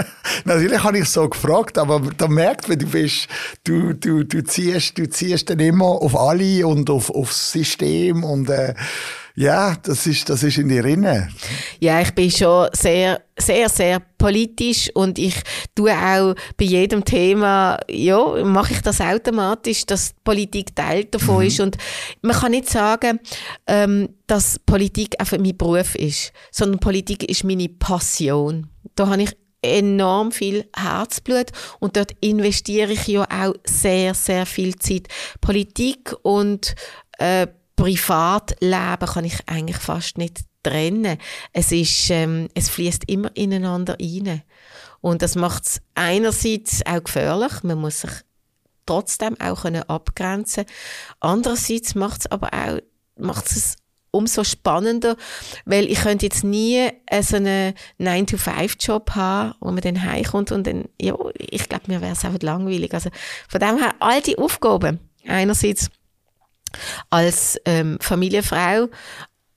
Natürlich 0.45 0.83
habe 0.83 0.99
ich 0.99 1.09
so 1.09 1.29
gefragt, 1.29 1.79
aber 1.79 2.01
da 2.17 2.29
merkt 2.29 2.69
man, 2.69 2.79
du 2.79 2.87
bist, 2.87 3.29
du, 3.65 3.95
du, 3.95 4.25
du 4.25 4.45
ziehst, 4.45 4.99
du 4.99 5.09
ziehst 5.09 5.49
dann 5.49 5.61
immer 5.61 5.87
auf 5.87 6.17
alle 6.17 6.67
und 6.67 6.91
auf, 6.91 7.11
aufs 7.11 7.53
System 7.53 8.25
und, 8.25 8.51
äh, 8.51 8.75
ja, 9.37 9.75
das 9.83 10.07
ist, 10.07 10.29
das 10.31 10.45
ist 10.45 10.59
in 10.59 10.69
die 10.69 10.79
Rinne. 10.79 11.29
Ja, 11.81 12.01
ich 12.01 12.13
bin 12.13 12.31
schon 12.31 12.69
sehr, 12.73 13.21
sehr, 13.37 13.69
sehr 13.69 14.01
politisch 14.17 14.91
und 14.95 15.19
ich 15.19 15.35
tue 15.75 15.93
auch 15.93 16.35
bei 16.57 16.65
jedem 16.65 17.05
Thema, 17.05 17.79
ja, 17.91 18.45
mache 18.45 18.75
ich 18.75 18.81
das 18.83 19.01
automatisch, 19.01 19.87
dass 19.87 20.15
Politik 20.23 20.77
Teil 20.77 21.07
davon 21.07 21.39
mhm. 21.39 21.49
ist 21.49 21.61
und 21.61 21.77
man 22.23 22.37
kann 22.37 22.53
nicht 22.53 22.69
sagen, 22.69 23.19
ähm, 23.67 24.09
dass 24.29 24.61
Politik 24.61 25.19
einfach 25.19 25.39
mein 25.39 25.57
Beruf 25.57 25.97
ist, 25.97 26.33
sondern 26.53 26.79
Politik 26.79 27.29
ist 27.29 27.43
meine 27.43 27.69
Passion. 27.69 28.69
Da 28.95 29.09
habe 29.09 29.23
ich 29.23 29.37
enorm 29.63 30.31
viel 30.31 30.69
Herzblut 30.77 31.47
und 31.81 31.97
dort 31.97 32.13
investiere 32.21 32.93
ich 32.93 33.09
ja 33.09 33.23
auch 33.23 33.55
sehr, 33.65 34.15
sehr 34.15 34.47
viel 34.47 34.77
Zeit. 34.77 35.09
Politik 35.41 36.15
und 36.23 36.77
äh, 37.19 37.49
Privatleben 37.77 39.07
kann 39.07 39.25
ich 39.25 39.39
eigentlich 39.47 39.79
fast 39.79 40.19
nicht 40.19 40.41
trennen. 40.63 41.19
Es 41.53 41.73
ist, 41.73 42.11
ähm, 42.11 42.49
es 42.55 42.69
fließt 42.69 43.05
immer 43.09 43.31
ineinander 43.37 43.97
rein. 44.01 44.43
Und 45.01 45.23
das 45.23 45.35
macht 45.35 45.65
es 45.67 45.83
einerseits 45.95 46.85
auch 46.87 47.05
gefährlich. 47.05 47.63
Man 47.63 47.81
muss 47.81 48.01
sich 48.01 48.11
trotzdem 48.87 49.39
auch 49.41 49.63
können 49.63 49.83
abgrenzen. 49.83 50.65
Andererseits 51.21 51.95
macht 51.95 52.23
es 52.23 52.27
aber 52.31 52.49
auch, 52.53 52.79
macht 53.17 53.51
es 53.51 53.77
umso 54.11 54.45
spannender, 54.45 55.17
weil 55.65 55.91
ich 55.91 56.01
könnte 56.01 56.27
jetzt 56.27 56.45
nie 56.45 56.89
so 57.21 57.37
einen 57.37 57.75
9-to-5-Job 58.01 59.11
haben, 59.11 59.55
wo 59.61 59.73
man 59.73 59.81
dann 59.81 60.03
heimkommt 60.03 60.53
und 60.53 60.67
dann, 60.67 60.85
ja, 61.01 61.17
ich 61.37 61.69
glaube, 61.69 61.85
mir 61.89 62.01
wäre 62.01 62.13
es 62.13 62.25
einfach 62.25 62.41
langweilig. 62.43 62.95
Also 62.95 63.11
von 63.49 63.61
dem 63.61 63.77
her, 63.79 63.95
all 63.99 64.23
die 64.23 64.39
Aufgaben, 64.39 65.01
einerseits 65.27 65.91
als 67.11 67.59
ähm, 67.65 67.99
Familienfrau, 68.01 68.89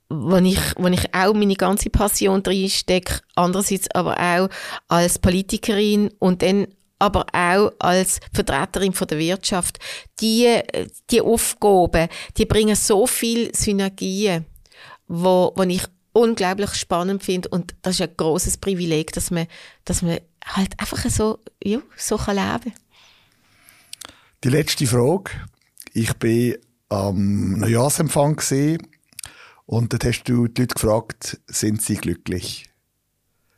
wo 0.09 0.37
ich, 0.37 0.59
wo 0.77 0.87
ich 0.87 1.13
auch 1.13 1.33
meine 1.33 1.55
ganze 1.55 1.89
Passion 1.89 2.41
reinstecke, 2.45 3.21
andererseits 3.35 3.89
aber 3.91 4.17
auch 4.19 4.49
als 4.87 5.19
Politikerin 5.19 6.11
und 6.19 6.41
dann 6.41 6.67
aber 6.99 7.25
auch 7.33 7.71
als 7.79 8.19
Vertreterin 8.33 8.93
von 8.93 9.07
der 9.07 9.19
Wirtschaft. 9.19 9.79
Die, 10.19 10.61
die 11.11 11.21
Aufgaben, 11.21 12.07
die 12.37 12.45
bringen 12.45 12.75
so 12.75 13.05
viel 13.05 13.53
Synergien, 13.53 14.45
wo, 15.07 15.53
wo 15.55 15.63
ich 15.63 15.83
unglaublich 16.13 16.73
spannend 16.73 17.23
finde 17.23 17.49
und 17.49 17.75
das 17.83 17.95
ist 17.95 18.01
ein 18.01 18.17
großes 18.17 18.57
Privileg, 18.57 19.13
dass 19.13 19.29
man, 19.29 19.45
dass 19.85 20.01
man 20.01 20.19
halt 20.43 20.79
einfach 20.79 21.07
so, 21.09 21.39
ja, 21.63 21.79
so 21.95 22.17
kann 22.17 22.37
leben. 22.37 22.73
Die 24.43 24.49
letzte 24.49 24.87
Frage. 24.87 25.31
Ich 25.93 26.13
bin 26.15 26.57
am 26.89 27.59
Neujahrsempfang 27.59 28.37
gesehen 28.37 28.87
und 29.65 29.91
dort 29.93 30.05
hast 30.05 30.23
du 30.23 30.47
die 30.47 30.61
Leute 30.61 30.73
gefragt, 30.75 31.39
sind 31.47 31.81
sie 31.81 31.95
glücklich? 31.95 32.69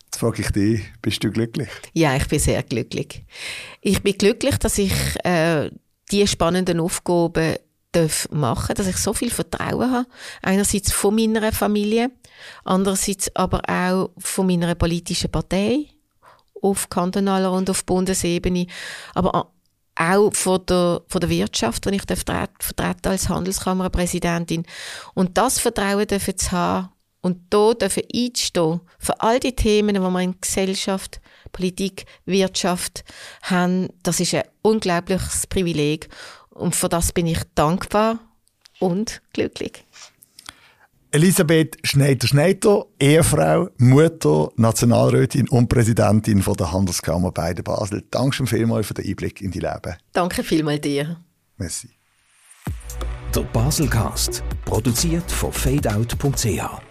Jetzt 0.05 0.19
frage 0.19 0.41
ich 0.41 0.51
dich, 0.51 0.81
bist 1.01 1.23
du 1.23 1.31
glücklich? 1.31 1.69
Ja, 1.93 2.15
ich 2.15 2.27
bin 2.27 2.39
sehr 2.39 2.63
glücklich. 2.63 3.23
Ich 3.81 4.01
bin 4.01 4.17
glücklich, 4.17 4.57
dass 4.57 4.79
ich 4.79 4.93
äh, 5.23 5.69
die 6.11 6.27
spannenden 6.27 6.79
Aufgaben 6.79 7.57
darf 7.91 8.27
machen, 8.31 8.75
dass 8.75 8.87
ich 8.87 8.97
so 8.97 9.13
viel 9.13 9.29
Vertrauen 9.29 9.91
habe. 9.91 10.07
Einerseits 10.41 10.91
von 10.91 11.15
meiner 11.15 11.51
Familie, 11.51 12.11
andererseits 12.63 13.35
aber 13.35 13.61
auch 13.69 14.09
von 14.17 14.47
meiner 14.47 14.73
politischen 14.75 15.31
Partei 15.31 15.85
auf 16.61 16.89
kantonaler 16.89 17.51
und 17.51 17.69
auf 17.69 17.85
Bundesebene, 17.85 18.67
aber 19.13 19.51
auch 19.99 20.33
von 20.33 20.65
der, 20.65 21.01
von 21.07 21.21
der 21.21 21.29
Wirtschaft, 21.29 21.85
die 21.85 21.95
ich 21.95 22.03
vertrete 22.03 23.09
als 23.09 23.29
Handelskammerpräsidentin. 23.29 24.65
Und 25.13 25.37
das 25.37 25.59
Vertrauen 25.59 26.07
dürfen 26.07 26.37
zu 26.37 26.51
haben 26.51 26.89
und 27.21 27.37
da 27.49 27.73
dürfen 27.73 28.03
einzustehen 28.13 28.79
für 28.97 29.19
all 29.19 29.39
die 29.39 29.55
Themen, 29.55 29.95
die 29.95 29.99
wir 29.99 30.19
in 30.21 30.39
Gesellschaft, 30.39 31.19
Politik, 31.51 32.05
Wirtschaft 32.25 33.03
haben, 33.41 33.89
das 34.03 34.21
ist 34.21 34.33
ein 34.33 34.43
unglaubliches 34.61 35.47
Privileg. 35.47 36.07
Und 36.49 36.75
für 36.75 36.89
das 36.89 37.11
bin 37.11 37.27
ich 37.27 37.39
dankbar 37.55 38.19
und 38.79 39.21
glücklich. 39.33 39.83
Elisabeth 41.11 41.77
Schneider-Schneider, 41.83 42.85
Ehefrau, 42.99 43.69
Mutter, 43.77 44.51
Nationalrätin 44.57 45.49
und 45.49 45.67
Präsidentin 45.67 46.43
von 46.43 46.53
der 46.53 46.71
Handelskammer 46.71 47.31
Beide 47.31 47.63
Basel. 47.63 48.03
Danke 48.11 48.45
vielmals 48.45 48.87
für 48.87 48.93
den 48.93 49.07
Einblick 49.07 49.41
in 49.41 49.49
die 49.49 49.59
Leben. 49.59 49.95
Danke 50.13 50.43
vielmals 50.43 50.81
dir. 50.81 51.17
Merci. 51.57 51.89
Der 53.33 53.41
Baselcast, 53.41 54.43
produziert 54.65 55.31
von 55.31 55.51
fadeout.ch. 55.51 56.88